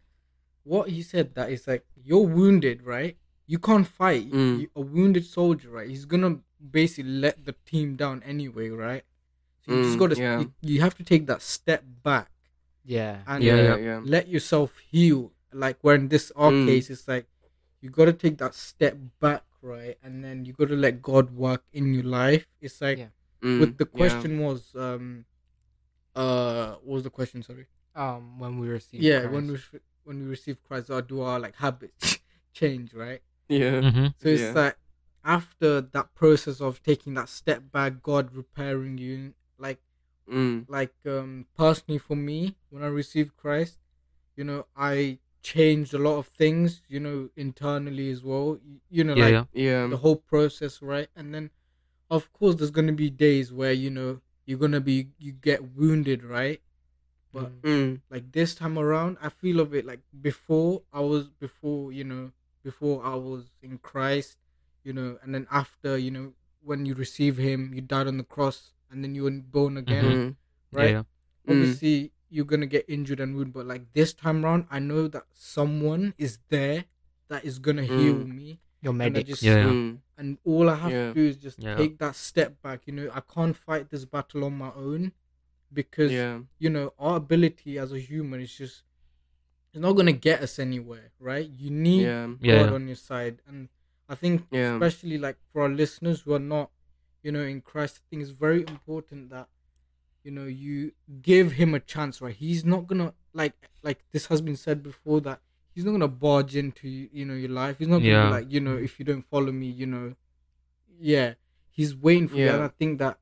[0.62, 3.16] what he said that is like you're wounded, right?
[3.50, 4.30] You can't fight.
[4.30, 4.60] Mm.
[4.60, 5.88] You, a wounded soldier, right?
[5.90, 9.02] He's gonna basically let the team down anyway, right?
[9.66, 10.38] So you just Mm, gotta yeah.
[10.38, 12.30] you, you have to take that step back
[12.84, 13.26] Yeah.
[13.26, 13.76] and Yeah, yeah, yeah.
[13.76, 14.00] yeah.
[14.04, 15.32] let yourself heal.
[15.52, 16.64] Like where in this our Mm.
[16.64, 17.26] case, it's like
[17.80, 19.98] you gotta take that step back, right?
[20.02, 22.46] And then you gotta let God work in your life.
[22.60, 23.10] It's like Yeah.
[23.42, 23.96] Mm, with the yeah.
[23.98, 25.24] question was um
[26.18, 27.66] uh what was the question, sorry?
[27.94, 29.00] Um, when we receive.
[29.02, 29.32] yeah Christ.
[29.34, 29.58] when we
[30.04, 32.18] when we receive christ our do our like habits
[32.60, 33.80] change right Yeah.
[33.86, 34.06] Mm-hmm.
[34.20, 34.52] so it's Yeah.
[34.62, 34.76] like
[35.24, 39.34] after that process of taking that step back god repairing you
[39.66, 39.80] like
[40.30, 40.66] Mm.
[40.68, 42.38] like um personally for me
[42.70, 43.78] when i received christ
[44.36, 49.02] you know i changed a lot of things you know internally as well you, you
[49.04, 49.44] know Yeah, like yeah.
[49.68, 49.86] Yeah.
[49.86, 51.50] the whole process right and then
[52.10, 56.24] of course there's gonna be days where you know you're gonna be you get wounded
[56.24, 56.60] right
[57.36, 58.00] but Mm.
[58.08, 62.32] like this time around i feel of it like before i was before you know
[62.64, 64.38] before i was in christ
[64.84, 66.32] you know and then after you know
[66.64, 70.04] when you receive him you died on the cross and then you were born again
[70.04, 70.36] Mm.
[70.72, 71.02] right Yeah,
[71.46, 71.50] Mm.
[71.52, 75.24] obviously you're gonna get injured and wounded but like this time around i know that
[75.32, 76.86] someone is there
[77.28, 78.34] that is gonna heal Mm.
[78.34, 78.48] me
[78.80, 79.26] Your and I medic.
[79.26, 79.92] just- Yeah, yeah.
[80.18, 81.08] And all i have Yeah.
[81.08, 81.76] to do is just Yeah.
[81.76, 85.12] take that step back you know i can't fight this battle on my own
[85.72, 86.40] because Yeah.
[86.58, 88.82] you know our ability as a human is just
[89.72, 92.26] it's not gonna get us anywhere right you need Yeah.
[92.26, 92.72] god Yeah, yeah.
[92.78, 93.68] on your side and
[94.08, 94.74] i think Yeah.
[94.74, 96.70] especially like for our listeners who are not
[97.22, 99.48] you know in christ i think it's very important that
[100.24, 100.92] you know you
[101.22, 105.20] give him a chance right he's not gonna like like this has been said before
[105.20, 105.40] that
[105.78, 108.24] he's not gonna barge into you you know your life he's not gonna Yeah.
[108.26, 110.16] be like you know if you don't follow me you know
[110.98, 111.34] yeah
[111.70, 113.16] he's waiting for you and i think that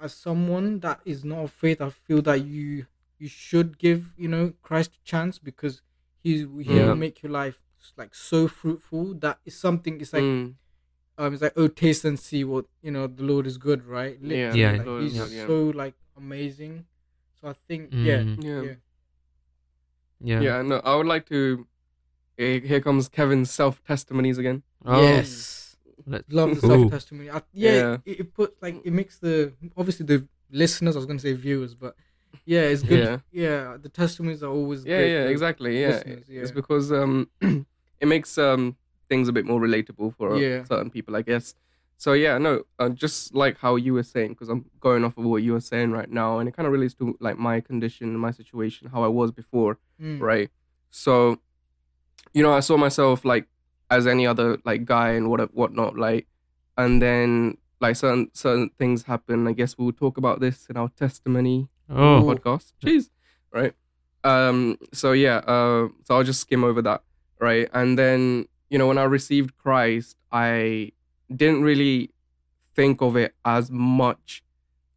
[0.00, 2.86] as someone that is not of faith i feel that you
[3.18, 5.82] you should give you know christ a chance because
[6.22, 6.86] he's he Yeah.
[6.86, 7.58] will make your life
[7.98, 10.54] like so fruitful that is something it's like Mm.
[11.18, 14.16] um it's like oh taste and see what you know the lord is good right
[14.22, 14.72] Yeah, Literally, Yeah.
[14.78, 15.46] like, Lord he's good, yeah.
[15.46, 16.86] so like amazing
[17.38, 18.04] so i think Mm.
[18.08, 18.22] Yeah.
[18.48, 18.62] yeah
[20.30, 20.40] yeah.
[20.40, 20.62] Yeah.
[20.62, 21.66] No, I would like to.
[22.38, 24.62] Eh, Here comes Kevin's self testimonies again.
[24.84, 25.76] Oh, yes
[26.06, 27.96] let- love the self testimony yeah, Yeah.
[28.04, 31.74] It, it put like it makes the obviously the listeners i was gonna say viewers
[31.74, 31.96] but
[32.44, 33.18] yeah it's good Yeah.
[33.32, 34.98] yeah, the testimonies are always Yeah.
[34.98, 35.24] great Yeah.
[35.28, 35.80] Exactly.
[35.80, 35.88] Yeah.
[35.88, 38.76] listeners, It's because um, it makes um
[39.08, 40.64] things a bit more relatable for uh, Yeah.
[40.64, 41.54] certain people, I guess.
[41.96, 45.24] So yeah, no, uh, just like how you were saying, because I'm going off of
[45.24, 48.06] what you were saying right now, and it kind of relates to like my condition,
[48.18, 50.20] my situation, how I was before, Mm.
[50.20, 50.50] right?
[50.90, 51.38] So,
[52.34, 53.46] you know, I saw myself like
[53.90, 56.26] as any other like guy and what whatnot, like,
[56.76, 59.46] and then like certain certain things happen.
[59.48, 62.72] I guess we'll talk about this in our testimony Oh, podcast.
[62.82, 63.10] Jeez,
[63.52, 63.72] right?
[64.24, 64.78] Um.
[64.92, 65.36] So yeah.
[65.38, 65.88] Uh.
[66.04, 67.02] So I'll just skim over that,
[67.40, 67.68] right?
[67.72, 70.92] And then you know when I received Christ, I
[71.34, 72.10] didn't really
[72.74, 74.42] think of it as much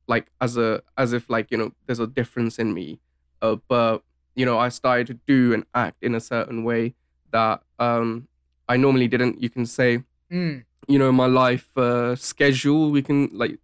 [0.08, 3.00] like as a as if like you know there's a difference in me
[3.42, 4.02] uh, but
[4.36, 6.96] you know i started to do and act in a certain way
[7.32, 8.28] that um
[8.68, 10.66] i normally didn't you can say Mm.
[10.90, 13.60] you know my life uh, schedule we can like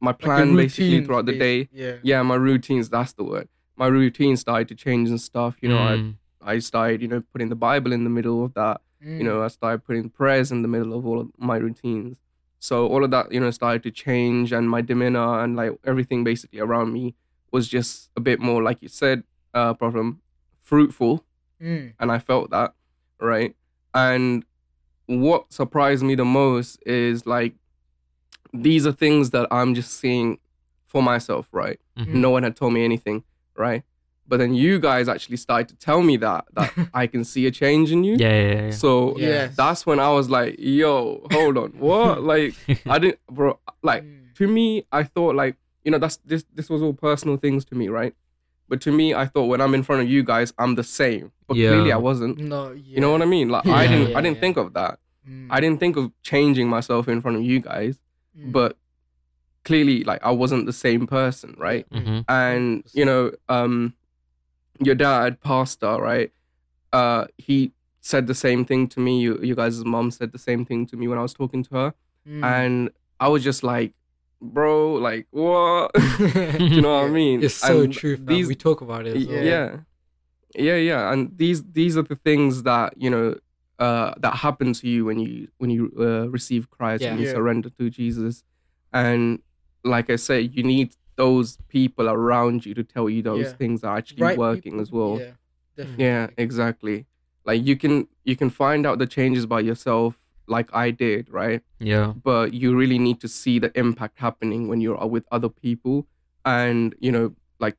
[0.00, 1.96] my Like the plan basically throughout the day Yeah.
[2.02, 5.78] yeah my routines that's the word my routine started to change and stuff you know
[5.78, 9.18] mm, I, I started you know putting the bible in the middle of that Mm.
[9.18, 12.16] you know i started putting prayers in the middle of all of my routines
[12.60, 16.22] so all of that you know started to change and my demeanor and like everything
[16.24, 17.14] basically around me
[17.50, 19.24] was just a bit more like you said
[19.54, 20.20] uh problem
[20.60, 21.24] fruitful
[21.60, 21.92] Mm.
[22.00, 22.74] and i felt that
[23.22, 23.54] right
[23.94, 24.44] and
[25.06, 27.54] what surprised me the most is like
[28.52, 30.38] these are things that i'm just seeing
[30.86, 32.06] for myself right mhm.
[32.08, 33.22] no one had told me anything
[33.56, 33.82] right
[34.28, 37.50] but then you guys actually started to tell me that that i can see a
[37.50, 38.70] change in you yeah, yeah, yeah.
[38.70, 39.54] so Yes.
[39.56, 41.70] that's when I was like, yo, hold on.
[41.78, 42.22] What?
[42.32, 42.54] like
[42.86, 44.34] I didn't bro like Mm.
[44.36, 47.74] to me, I thought like, you know, that's this this was all personal things to
[47.74, 48.14] me, right?
[48.72, 51.30] But to me, I thought when I'm in front of you guys, I'm the same.
[51.46, 51.68] But Yeah.
[51.72, 52.38] clearly I wasn't.
[52.38, 52.72] No.
[52.72, 52.94] Yeah.
[52.94, 53.48] You know what I mean?
[53.54, 54.44] Like I didn't yeah, I didn't yeah.
[54.44, 54.94] think of that.
[55.28, 55.48] Mm.
[55.50, 57.94] I didn't think of changing myself in front of you guys,
[58.38, 58.50] Mm.
[58.58, 58.78] but
[59.64, 61.84] clearly like I wasn't the same person, right?
[61.90, 62.24] Mhm.
[62.28, 63.22] and you know
[63.56, 63.92] um
[64.88, 66.30] your dad pastor right
[66.94, 70.64] uh he said the same thing to me you, you guys' mom said the same
[70.64, 71.94] thing to me when i was talking to her
[72.28, 72.42] Mm.
[72.56, 73.92] and i was just like
[74.42, 75.90] bro like what
[76.58, 78.16] you know what i mean It's so And true.
[78.16, 79.16] these we talk about it.
[79.16, 79.44] As well.
[79.44, 79.76] yeah.
[80.54, 83.36] yeah yeah and these these are the things that you know
[83.78, 87.32] uh that happen to you when you when you uh, receive christ and you Yeah.
[87.32, 88.42] surrender to jesus
[88.92, 89.40] and
[89.84, 93.52] like i say you need those people around you to tell you those Yeah.
[93.60, 95.30] things are actually Right working people- as well Yeah.
[95.76, 96.04] Definitely.
[96.04, 97.06] yeah exactly
[97.46, 101.62] like you can you can find out the changes by yourself like i did right
[101.78, 102.12] yeah.
[102.22, 106.06] but you really need to see the impact happening when you're with other people
[106.44, 107.76] and you know like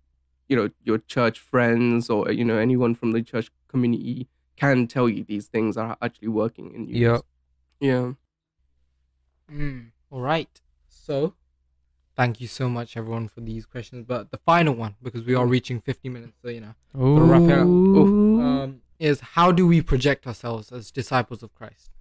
[0.47, 5.09] you know your church friends or you know anyone from the church community can tell
[5.09, 7.18] you these things are actually working in you Yeah.
[7.80, 8.14] yeah
[9.51, 9.91] Mm.
[10.09, 10.61] All right.
[10.88, 11.34] So,
[12.16, 14.05] thank you so much, everyone, for these questions.
[14.07, 17.51] But the final one, because we are reaching 50 minutes, so you know, wrap it
[17.51, 17.68] up.
[17.68, 21.91] um, is how do we project ourselves as disciples of Christ?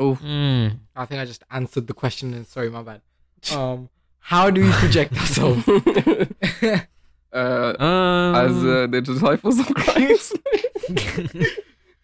[0.00, 0.78] Oh Mm.
[0.96, 2.34] I think I just answered the question.
[2.34, 3.00] And sorry, my bad.
[3.54, 3.88] Um,
[4.18, 5.62] how do we project ourselves?
[7.32, 10.36] uh, Um, as uh, the disciples of christ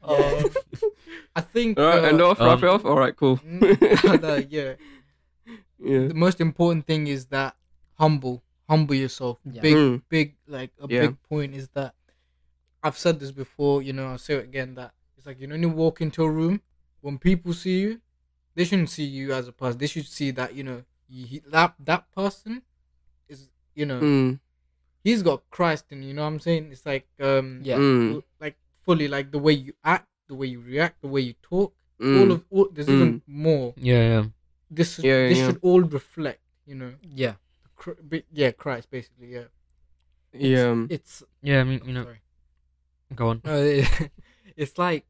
[0.03, 0.43] Uh,
[1.37, 1.79] I think.
[1.79, 4.75] all right uh, end off wrap um, it off all right cool no, yeah.
[5.79, 7.57] yeah The most important thing is that
[7.99, 9.39] humble, humble yourself.
[9.45, 9.63] Yeah.
[9.63, 10.03] Big, Mm.
[10.09, 11.01] big, like a Yeah.
[11.09, 11.95] big point is that
[12.83, 13.83] I've said this before.
[13.83, 14.75] You know, I'll say it again.
[14.75, 16.61] That it's like you know, when you walk into a room,
[17.01, 18.01] when people see you,
[18.55, 19.79] they shouldn't see you as a person.
[19.79, 22.63] They should see that you know you, he- that that person
[23.29, 24.41] is you know Mm,
[25.05, 26.03] he's got Christ in.
[26.03, 26.69] You know what I'm saying?
[26.73, 27.79] It's like um Yeah.
[27.79, 31.35] mm, like fully like the way you act, the way you react, the way you
[31.43, 31.75] talk.
[32.01, 32.17] mm.
[32.19, 33.75] All of all, there's even more.
[33.77, 34.25] Yeah, yeah.
[34.71, 35.47] This Yeah, yeah, this yeah.
[35.47, 36.41] should all reflect.
[36.67, 37.35] You know, yeah,
[38.33, 39.29] yeah, Christ basically.
[39.35, 39.45] Yeah.
[40.33, 42.21] yeah it's Yeah, I mean, you know, Sorry.
[43.15, 43.41] go on.
[43.45, 44.11] No, it-
[44.57, 45.07] it's like,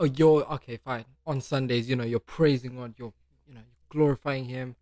[0.00, 1.04] oh, you're okay, fine.
[1.26, 3.12] On Sundays, you know, you're praising God, you're,
[3.46, 4.74] you know, glorifying Him,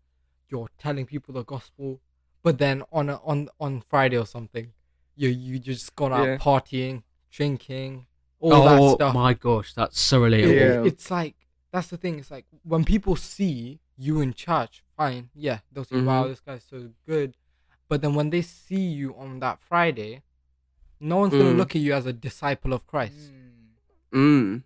[0.49, 1.99] you're telling people the gospel.
[2.41, 4.71] But then on a, on on Friday or something,
[5.15, 6.37] you you just gone out Yeah.
[6.37, 8.05] partying, drinking,
[8.39, 9.15] all oh that stuff.
[9.15, 10.55] Oh my gosh, that's so relatable.
[10.55, 10.83] Yeah.
[10.85, 11.35] It's like
[11.71, 12.17] that's the thing.
[12.19, 16.29] It's like when people see you in church, fine, yeah, they'll say, "Wow, Mhm.
[16.29, 17.35] this guy's so good."
[17.89, 20.23] But then when they see you on that Friday,
[21.01, 21.57] no one's gonna Mm.
[21.57, 23.33] look at you as a disciple of Christ.
[24.13, 24.63] Mm.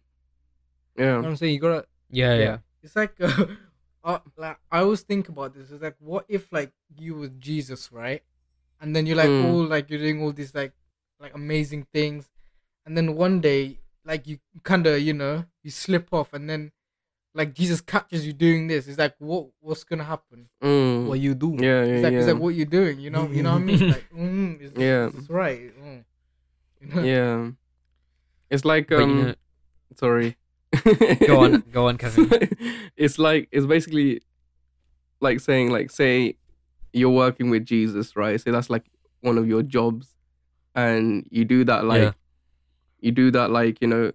[0.97, 0.99] Mm.
[0.99, 1.53] You know yeah what I'm saying?
[1.53, 2.39] You gotta Yeah, yeah.
[2.43, 2.57] Yeah.
[2.83, 3.45] It's like, uh,
[4.03, 5.71] uh, like I always think about this.
[5.71, 8.21] It's like, what if like you was Jesus, right?
[8.81, 9.45] And then you're like Mm.
[9.45, 10.73] all like you're doing all these like
[11.19, 12.29] like amazing things,
[12.85, 16.71] and then one day like you kind of you know you slip off, and then
[17.33, 18.87] like Jesus catches you doing this.
[18.87, 20.49] It's like what what's gonna happen?
[20.61, 21.07] mm.
[21.07, 21.55] what you do.
[21.57, 22.99] yeah yeah It's like yeah it's like what you're doing.
[22.99, 23.79] You know you know what I mean?
[23.95, 25.07] Like mm, is this, Yeah.
[25.07, 25.71] is this right?
[25.79, 26.03] Mm.
[26.81, 27.01] You know?
[27.01, 27.51] yeah
[28.49, 29.35] it's like But um you know,
[29.95, 30.35] sorry
[31.27, 32.29] Go on, go on, Kevin.
[32.97, 34.21] it's like it's basically
[35.21, 36.35] like saying like say
[36.91, 38.39] you're working with Jesus, right?
[38.39, 38.83] Say that's like
[39.21, 40.15] one of your jobs,
[40.75, 42.11] and you do that like Yeah.
[43.01, 44.11] you do that like you know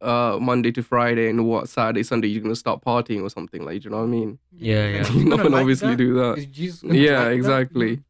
[0.00, 3.82] uh Monday to Friday, and what Saturday Sunday you're gonna start partying or something like.
[3.82, 4.38] Do you know what I mean?
[4.56, 4.98] Yeah, yeah.
[5.04, 5.96] He's You're not gonna gonna like obviously that.
[5.96, 6.38] do that.
[6.38, 7.32] Is Jesus Yeah, like that?
[7.32, 8.00] exactly.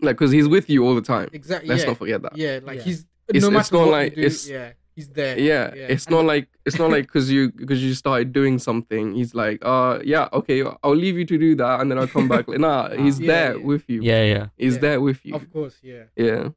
[0.00, 1.28] Like because he's with you all the time.
[1.32, 1.68] Exactly.
[1.68, 1.88] Let's yeah.
[1.88, 2.36] not forget that.
[2.36, 2.82] Yeah, like Yeah.
[2.84, 5.38] he's It's- no it's matter not what like- you do, it's- yeah, he's there.
[5.38, 5.86] Yeah, Yeah.
[5.88, 9.14] it's And- not like it's not like because you because you started doing something.
[9.14, 12.28] He's like, uh, yeah, okay, I'll leave you to do that, and then I'll come
[12.28, 12.46] back.
[12.48, 13.64] Like, nah, he's Yeah, there yeah.
[13.64, 14.02] with you.
[14.02, 14.46] Yeah, yeah.
[14.56, 14.80] he's Yeah.
[14.80, 15.34] there with you.
[15.34, 16.04] Of course, yeah.
[16.16, 16.50] Yeah.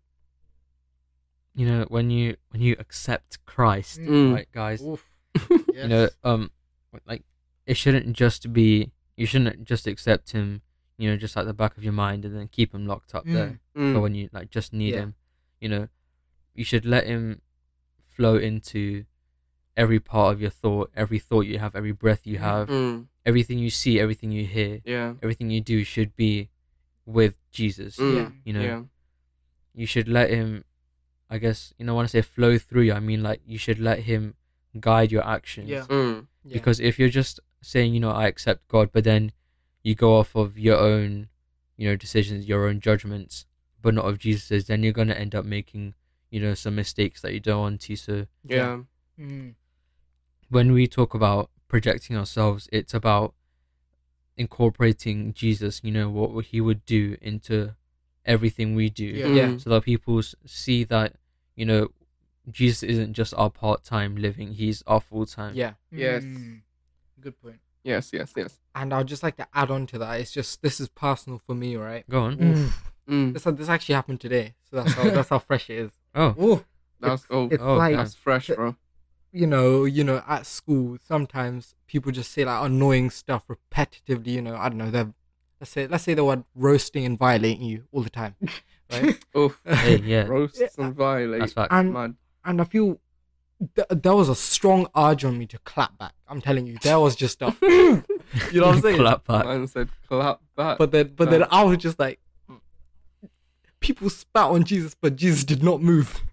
[1.56, 4.34] You know, when you when you accept Christ, Mm.
[4.34, 5.06] right, guys, Oof.
[5.74, 6.52] you know, um,
[7.08, 7.24] like
[7.66, 10.62] it shouldn't just be you shouldn't just accept him,
[10.98, 13.24] you know, just at the back of your mind and then keep him locked up
[13.26, 13.60] there.
[13.78, 13.94] Mm.
[13.94, 15.00] But when you like just need Yeah.
[15.02, 15.16] him,
[15.62, 15.88] you know,
[16.54, 17.42] you should let him
[18.16, 19.06] flow into
[19.78, 23.08] every part of your thought, every thought you have, every breath you have, Mm.
[23.26, 25.16] everything you see, everything you hear, Yeah.
[25.22, 26.50] everything you do should be
[27.06, 27.98] with Jesus.
[27.98, 28.16] Mm.
[28.16, 28.30] Yeah.
[28.46, 28.82] You know, Yeah.
[29.74, 30.64] you should let him
[31.28, 33.80] I guess, you know, when I say flow through you, I mean like you should
[33.80, 34.36] let him
[34.80, 35.68] guide your actions.
[35.68, 35.86] Yeah.
[35.90, 36.28] Mm.
[36.44, 36.54] Yeah.
[36.54, 39.32] Because if you're just saying, you know, I accept God, but then
[39.82, 41.30] you go off of your own,
[41.78, 43.48] you know, decisions, your own judgments,
[43.82, 45.96] but not of Jesus's, then you're gonna end up making,
[46.32, 47.96] you know, some mistakes that you don't want to.
[47.96, 48.82] So Yeah.
[49.20, 49.56] Mm.
[50.50, 53.34] when we talk about projecting ourselves, it's about
[54.38, 57.76] incorporating Jesus, you know, what he would do into
[58.26, 59.06] everything we do.
[59.06, 59.28] Yeah.
[59.28, 59.58] Yeah.
[59.58, 61.16] So that people see that,
[61.56, 61.90] you know,
[62.52, 65.56] Jesus isn't just our part time living, he's our full time.
[65.56, 65.74] yeah.
[65.92, 66.24] Yes.
[66.24, 66.62] Mm.
[67.22, 67.60] Good point.
[67.84, 68.12] Yes.
[68.14, 68.34] Yes.
[68.36, 68.60] Yes.
[68.76, 70.20] And I'd just like to add on to that.
[70.20, 72.08] It's just this is personal for me, right?
[72.10, 72.44] Go on.
[72.44, 72.92] Oof.
[73.10, 73.34] Mm.
[73.34, 75.92] This this actually happened today, so that's how that's how fresh it is.
[76.16, 76.64] Oh, Oh,
[77.00, 78.76] That's It's- oh, it's oh, like that's fresh, bro.
[79.32, 84.28] you know, you know, at school sometimes people just say like annoying stuff repetitively.
[84.28, 84.90] You know, I don't know.
[84.92, 85.14] They're
[85.60, 88.36] let's say let's say they were roasting and violating you all the time,
[88.92, 89.18] right?
[89.38, 89.60] Oof.
[89.66, 90.24] hey, yeah.
[90.26, 91.42] Roasts and violate.
[91.42, 91.72] That's fact.
[91.74, 92.16] and Mad.
[92.46, 93.00] and I feel
[93.76, 96.14] th- there was a strong urge on me to clap back.
[96.28, 98.04] I'm telling you, there was just a, you
[98.62, 98.98] know what I'm saying?
[98.98, 99.46] Clap back.
[99.46, 100.78] Man said clap back.
[100.78, 102.20] But then, but then I was just like,
[103.86, 106.24] people spat on Jesus, but Jesus did not move.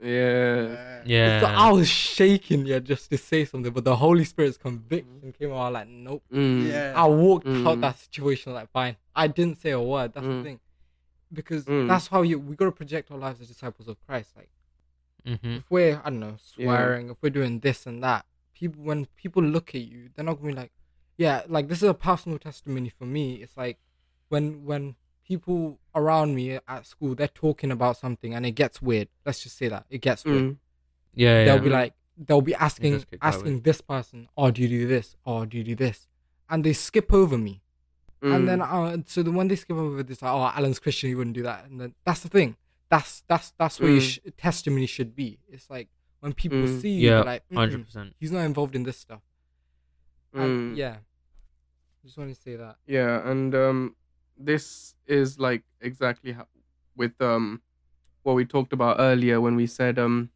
[0.00, 1.02] yeah.
[1.04, 1.40] Yeah.
[1.40, 5.52] So I was shaking, yeah, just to say something, but the Holy Spirit's conviction came
[5.52, 5.56] out.
[5.58, 6.22] I was like, nope.
[6.32, 6.68] Mm.
[6.68, 6.92] yeah.
[6.96, 7.80] I walked out Mm.
[7.82, 8.96] that situation like, fine.
[9.14, 10.12] I didn't say a word.
[10.14, 10.38] That's Mm.
[10.38, 10.60] the thing,
[11.32, 11.88] because Mm.
[11.88, 12.38] that's how you.
[12.38, 14.30] We gotta project our lives as disciples of Christ.
[14.36, 14.50] Like,
[15.26, 15.54] Mm-hmm.
[15.56, 16.66] if we're, I don't know, Yeah.
[16.66, 20.34] swearing, if we're doing this and that, people, when people look at you, they're not
[20.40, 20.72] gonna be like,
[21.18, 23.42] yeah, like this is a personal testimony for me.
[23.42, 23.78] It's like
[24.28, 24.94] when when
[25.26, 29.08] people around me at school they're talking about something and it gets weird.
[29.24, 30.42] Let's just say that it gets weird.
[30.44, 30.56] Mm.
[31.14, 31.44] Yeah, yeah.
[31.44, 34.68] They'll be like, they'll be asking does get quite asking this person, oh, do you
[34.68, 35.16] do this?
[35.26, 36.06] Oh, do you do this?
[36.48, 37.62] And they skip over me.
[38.22, 38.98] And then, Mm.
[38.98, 41.42] uh, so then when they skip over this, like, oh, Alan's Christian, he wouldn't do
[41.44, 41.66] that.
[41.68, 42.56] And then that's the thing.
[42.88, 44.10] That's that's that's what your Mm.
[44.10, 45.38] sh- testimony should be.
[45.48, 45.88] It's like
[46.20, 46.80] when people Mm.
[46.80, 48.14] see you, yeah, they're like, hundred percent.
[48.18, 49.22] he's not involved in this stuff.
[50.32, 50.76] And, Mm.
[50.76, 50.96] yeah,
[52.04, 52.76] just want to say that.
[52.86, 53.96] Yeah, and um,
[54.38, 56.46] this is like exactly how,
[56.96, 57.60] with um,
[58.22, 60.30] what we talked about earlier when we said um,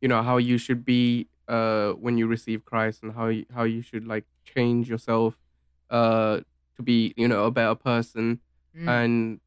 [0.00, 3.64] you know how you should be uh when you receive Christ and how you, how
[3.64, 5.36] you should like change yourself
[5.90, 6.40] uh
[6.76, 8.40] to be you know a better person.
[8.76, 8.88] Mm.
[8.88, 9.40] and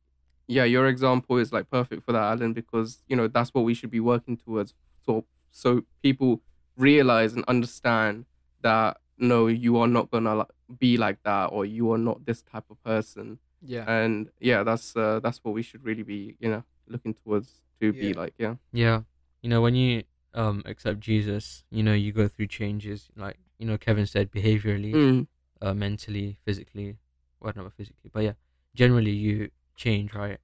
[0.47, 3.73] yeah your example is like perfect for that Alan because you know that's what we
[3.73, 4.73] should be working towards.
[5.05, 6.41] So so people
[6.77, 8.25] realize and understand
[8.61, 10.47] that no you are not gonna like,
[10.79, 14.95] be like that or you are not this type of person Yeah, and yeah that's
[14.95, 18.55] uh, that's what we should really be you know looking towards to be like yeah
[18.71, 19.01] Yeah.
[19.41, 20.03] You know, when you
[20.33, 24.93] um accept Jesus, you know, you go through changes like, you know, Kevin said behaviorally,
[24.93, 25.27] Mm,
[25.61, 26.97] uh mentally, physically,
[27.39, 28.33] well not physically, but yeah.
[28.75, 30.37] Generally you change, right?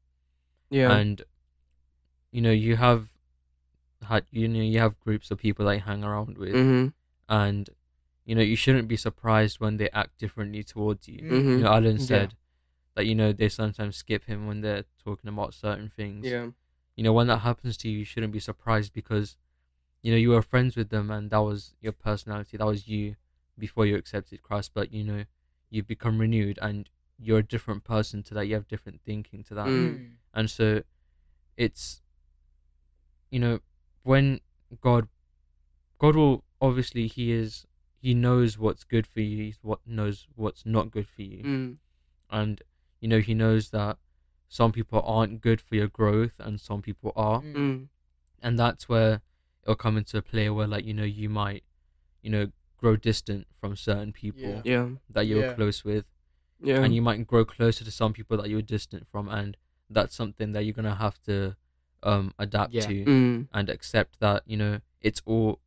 [0.69, 1.21] yeah And
[2.31, 3.09] you know, you have
[4.07, 6.87] had you know, you have groups of people that you hang around with hmm
[7.29, 7.69] and
[8.25, 11.19] you know, you shouldn't be surprised when they act differently towards you.
[11.21, 11.29] Mm.
[11.29, 12.05] You hmm know, Alan Yeah.
[12.05, 12.35] said
[12.95, 16.25] that, you know, they sometimes skip him when they're talking about certain things.
[16.25, 16.47] yeah.
[16.95, 19.35] You know when that happens to you you shouldn't be surprised because
[20.03, 23.15] you know you were friends with them and that was your personality that was you
[23.57, 25.23] before you accepted christ but you know
[25.71, 28.45] you've become renewed and you're a different person to that.
[28.45, 29.65] You have different thinking to that.
[29.65, 30.11] Mm.
[30.35, 30.83] and so
[31.57, 32.01] it's
[33.31, 33.59] you know
[34.03, 34.39] when
[34.81, 35.07] god
[35.97, 37.65] god will obviously he is
[37.97, 41.43] he knows what's good for you he's what knows what's not good for you.
[41.43, 41.77] Mm,
[42.29, 42.61] and
[43.03, 43.97] you know he knows that
[44.47, 47.55] some people aren't good for your growth and some people are Mm.
[47.55, 47.79] mm,
[48.45, 49.13] and that's where
[49.63, 51.63] it'll come into play where like you know you might,
[52.23, 52.45] you know,
[52.81, 54.61] grow distant from certain people Yeah.
[54.73, 54.87] Yeah.
[55.15, 55.53] that you're Yeah.
[55.59, 56.05] close with,
[56.69, 56.81] Yeah.
[56.83, 59.57] and you might grow closer to some people that you're distant from, and
[59.95, 61.35] that's something that you're gonna have to
[62.11, 62.87] um adapt Yeah.
[62.87, 63.47] to Mm.
[63.57, 65.59] and accept that you know it's all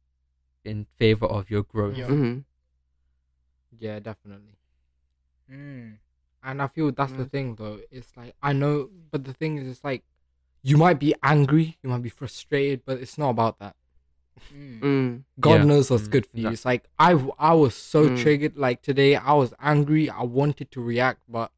[0.64, 1.98] in favor of your growth.
[1.98, 2.06] Yeah.
[2.06, 2.38] hmm
[3.78, 4.56] Yeah, definitely.
[5.50, 5.98] Mm.
[6.46, 7.30] And I feel that's the Mm.
[7.34, 7.78] thing though.
[7.90, 10.02] It's like I know, but the thing is, it's like
[10.62, 13.74] you might be angry, you might be frustrated, but it's not about that.
[14.54, 14.80] Mm.
[14.80, 15.22] Mm.
[15.40, 15.64] God Yeah.
[15.70, 16.48] knows what's Mm, good for you.
[16.48, 17.10] exact- It's like I
[17.50, 18.22] I was so Mm.
[18.22, 18.56] triggered.
[18.56, 20.08] Like today, I was angry.
[20.08, 21.50] I wanted to react, but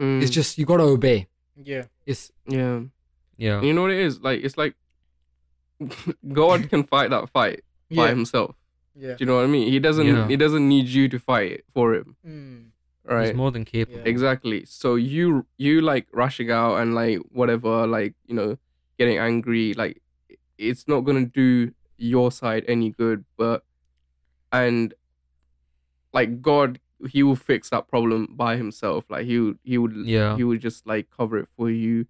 [0.00, 0.22] Mm.
[0.22, 1.28] it's just you gotta obey.
[1.72, 1.84] Yeah.
[2.06, 2.80] It's yeah.
[3.36, 3.60] Yeah.
[3.62, 4.20] You know what it is?
[4.22, 4.74] Like it's like
[6.32, 8.56] God can fight that fight by himself.
[8.94, 9.14] Yeah.
[9.14, 9.70] Do you know what I mean?
[9.70, 10.06] He doesn't.
[10.06, 10.26] Yeah.
[10.28, 12.70] He doesn't need you to fight for him, Mm.
[13.08, 13.26] Right?
[13.28, 13.98] He's more than capable.
[14.00, 14.08] Yeah.
[14.08, 14.64] Exactly.
[14.64, 18.58] So you you like rushing out and like whatever, like you know,
[18.98, 20.02] getting angry, like
[20.58, 23.24] it's not gonna do your side any good.
[23.36, 23.64] But
[24.52, 24.94] and
[26.12, 29.04] like God, He will fix that problem by Himself.
[29.08, 30.36] Like He would He would Yeah.
[30.36, 32.06] He would just like cover it for you.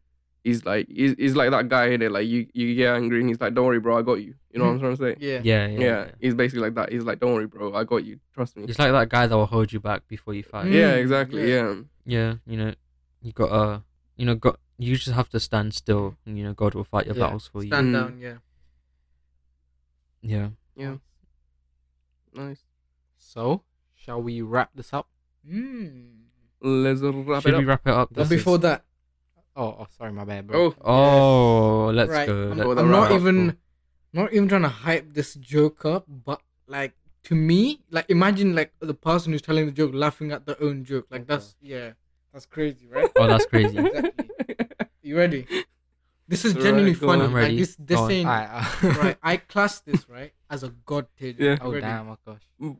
[0.46, 2.12] He's like he's, he's like that guy in it.
[2.12, 4.34] Like you you get angry and he's like, don't worry, bro, I got you.
[4.52, 5.16] You know what I'm trying to say?
[5.28, 5.40] Yeah.
[5.42, 6.10] Yeah, yeah, Yeah, yeah.
[6.20, 6.92] he's basically like that.
[6.92, 8.20] He's like, don't worry, bro, I got you.
[8.32, 8.64] Trust me.
[8.66, 10.66] He's like that guy that will hold you back before you fight.
[10.66, 10.72] Mm.
[10.74, 11.50] yeah, exactly.
[11.50, 11.74] yeah.
[11.74, 11.74] Yeah.
[12.18, 12.74] Yeah, you know,
[13.22, 13.82] you got to,
[14.16, 17.06] you know, got you just have to stand still, and you know, God will fight
[17.06, 17.70] your Yeah, battles for you.
[17.70, 17.92] Stand Mm.
[17.92, 18.18] down.
[18.20, 18.34] Yeah.
[20.22, 20.48] Yeah.
[20.76, 20.96] Yeah.
[22.34, 22.62] Nice.
[23.18, 23.62] so.
[23.94, 25.08] Shall we wrap this up?
[25.48, 26.10] Mm.
[26.60, 27.68] Let's wrap Should it we up.
[27.68, 28.08] wrap it up?
[28.12, 28.84] But before is- that,
[29.56, 30.74] Oh, oh, sorry, my bad, bro.
[30.84, 32.50] Oh, oh, let's right, go.
[32.50, 33.56] I'm, Let- Go I'm not wrap up, even,
[34.12, 36.92] not even trying to hype this joke up, but like
[37.24, 40.84] to me, like imagine like the person who's telling the joke laughing at their own
[40.84, 41.06] joke.
[41.10, 41.92] Like that's yeah,
[42.32, 43.08] that's crazy, right?
[43.16, 43.78] oh, that's crazy.
[43.86, 44.30] exactly.
[45.02, 45.46] You ready?
[46.28, 47.22] This is genuinely go funny.
[47.22, 47.28] on.
[47.28, 49.16] I'm Like, this this Go ain't right.
[49.22, 51.34] I class this right as a god tier.
[51.38, 51.58] Yeah.
[51.60, 51.80] Oh ready?
[51.80, 52.42] damn, oh gosh.
[52.60, 52.76] Mm.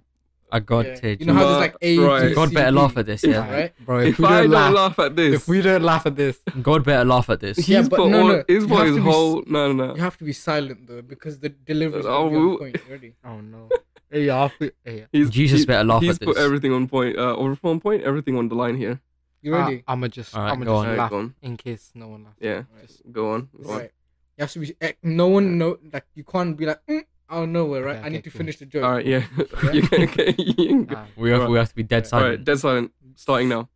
[0.52, 0.94] A God Yeah.
[0.94, 1.16] tier.
[1.18, 2.28] You know how there's like A, Right.
[2.28, 3.50] B, God C, better D, laugh at this, yeah.
[3.52, 3.72] right?
[3.84, 6.06] Bro, if, If we I don't don't laugh, laugh, at this, if we don't laugh
[6.06, 7.56] at this, God better laugh at this.
[7.58, 9.42] he's Yeah, but put no, all, no, he's you put have his to be whole
[9.46, 12.58] no no You have to be silent though because the delivery is Oh, gonna on
[12.58, 12.76] point.
[12.88, 13.14] Ready?
[13.24, 13.68] oh no.
[14.08, 16.44] Hey, yeah, I feel, hey, He's, Jesus he- better laugh He's at put this.
[16.44, 17.18] everything on point.
[17.18, 18.04] Uh, over on point.
[18.04, 19.00] Everything on the line here.
[19.42, 19.82] You ready?
[19.88, 20.84] I'm gonna just, Alright, I'm go gonna on.
[20.84, 21.34] just Alright, laugh go on.
[21.42, 22.36] in case no one laughs.
[22.40, 23.12] Yeah, Right.
[23.12, 23.48] go on.
[23.62, 23.78] Go on.
[23.78, 23.90] Right.
[24.38, 24.76] You have to be.
[24.80, 25.78] eh, No one know.
[25.92, 27.96] Like you can't be like mm, Oh, out of nowhere, right?
[27.96, 28.38] Okay, I need okay, to cool.
[28.38, 28.84] finish the joke.
[28.84, 29.24] All right, yeah.
[29.72, 30.94] you can, okay, you can go.
[30.94, 31.50] Nah, we have Right.
[31.50, 32.28] we have to be dead silent.
[32.28, 32.92] right, dead silent.
[33.16, 33.68] Starting now.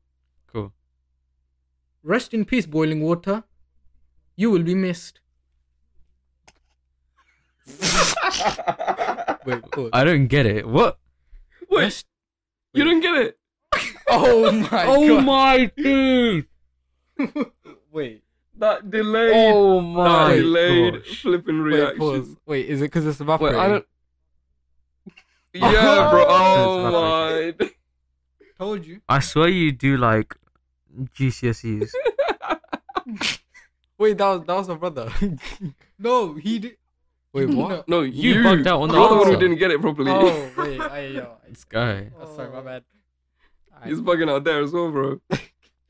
[0.52, 0.72] Cool.
[2.02, 3.44] Rest in peace, boiling water.
[4.36, 5.20] You will be missed.
[9.46, 9.90] wait, pause.
[9.92, 10.66] I don't get it.
[10.66, 10.98] What?
[11.70, 12.04] Wait,
[12.72, 13.38] you didn't get it.
[14.08, 16.46] Oh my oh my dude!
[17.92, 18.22] wait,
[18.60, 19.32] That delayed.
[19.54, 21.22] Oh that my delayed gosh.
[21.22, 22.36] flipping wait, pause.
[22.46, 23.60] Wait, is it because it's Wait, evaporating?
[23.60, 23.86] I don't.
[25.54, 26.24] Yeah, bro.
[26.28, 27.66] Oh my.
[28.58, 29.00] Told you.
[29.08, 30.36] I swear you do like
[31.18, 31.90] GCSEs.
[33.98, 35.10] Wait, that was that was my brother.
[35.98, 36.76] No, he did.
[37.34, 37.56] wait, No.
[37.66, 37.88] what?
[37.88, 40.10] No, You you, bugged out on the You're the one who didn't get it properly.
[40.10, 42.08] Oh wait, I, yo, this guy.
[42.18, 42.84] oh, sorry, my bad.
[43.84, 45.20] He's bugging out there as well, bro.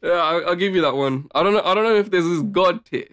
[0.03, 1.29] Yeah, I, I'll give you that one.
[1.35, 1.63] I don't know.
[1.65, 3.09] I don't know if there's this god tier.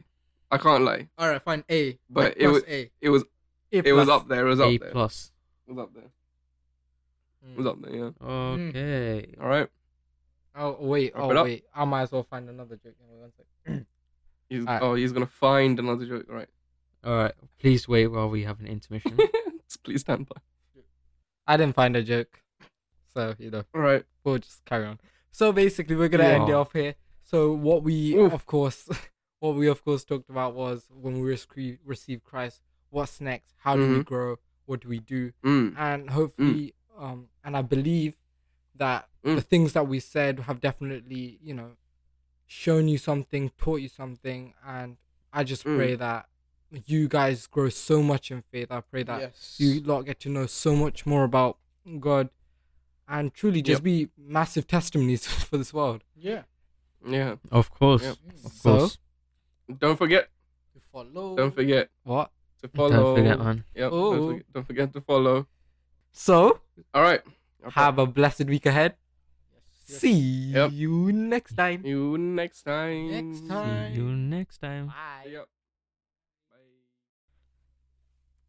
[0.49, 1.09] I can't lie.
[1.17, 1.63] All right, fine.
[1.69, 1.97] A.
[2.09, 2.91] But like it was- A.
[3.01, 3.23] It was.
[3.69, 4.47] It was up there.
[4.47, 4.91] It was up A there.
[4.91, 5.31] plus.
[5.67, 6.03] It was up there.
[7.43, 7.67] It was hmm.
[7.67, 7.95] up there.
[7.95, 8.27] Yeah.
[8.27, 9.33] Okay.
[9.35, 9.43] Hmm.
[9.43, 9.69] All right.
[10.59, 12.95] Oh wait, Wrap oh wait, I might as well find another joke.
[13.07, 13.85] Wait one sec.
[14.49, 14.81] He's, Alright.
[14.81, 16.25] Oh, he's gonna find another joke.
[16.29, 16.47] All right.
[17.03, 17.33] All right.
[17.59, 19.17] Please wait while we have an intermission.
[19.83, 20.38] Please stand by.
[21.45, 22.41] I didn't find a joke,
[23.13, 24.03] so you know All right.
[24.23, 24.99] we'll just carry on.
[25.38, 26.95] So basically, we're gonna end it off here.
[27.23, 28.33] So what we, Oof.
[28.33, 28.89] of course,
[29.39, 32.63] what we of course talked about was when we receive receive Christ.
[32.89, 33.53] What's next?
[33.59, 34.05] How do we Mhm.
[34.05, 34.38] grow?
[34.65, 35.33] What do we do?
[35.43, 35.75] Mm.
[35.77, 38.15] And hopefully, um, and I believe
[38.73, 39.43] that the Mm.
[39.43, 41.77] things that we said have definitely, you know,
[42.47, 44.97] shown you something, taught you something, and
[45.31, 45.75] I just Mm.
[45.75, 46.29] pray that
[46.88, 48.71] you guys grow so much in faith.
[48.71, 49.59] I pray that yes.
[49.59, 51.59] you lot get to know so much more about
[51.99, 52.31] God
[53.07, 53.83] and truly just Yep.
[53.83, 56.03] be massive testimonies for this world.
[56.15, 56.43] Yeah.
[57.07, 57.35] Yeah.
[57.51, 58.03] of course.
[58.03, 58.17] Yep.
[58.45, 58.97] Of So- course.
[59.79, 60.29] Don't forget.
[60.73, 61.35] To follow.
[61.35, 62.31] Don't forget What?
[62.61, 62.89] to follow.
[62.91, 63.63] Don't forget, man.
[63.75, 63.89] Yep.
[63.91, 64.13] Oh.
[64.15, 65.47] Don't, forget, don't forget to follow.
[66.11, 66.61] So,
[66.93, 67.21] All right.
[67.71, 68.95] have a blessed week ahead.
[69.87, 69.99] Yes.
[69.99, 70.71] See Yep.
[70.73, 71.85] you next time.
[71.85, 73.11] you next time.
[73.11, 73.93] Next time.
[73.93, 74.87] See you next time.
[74.87, 75.27] Bye.
[75.31, 75.47] Yep.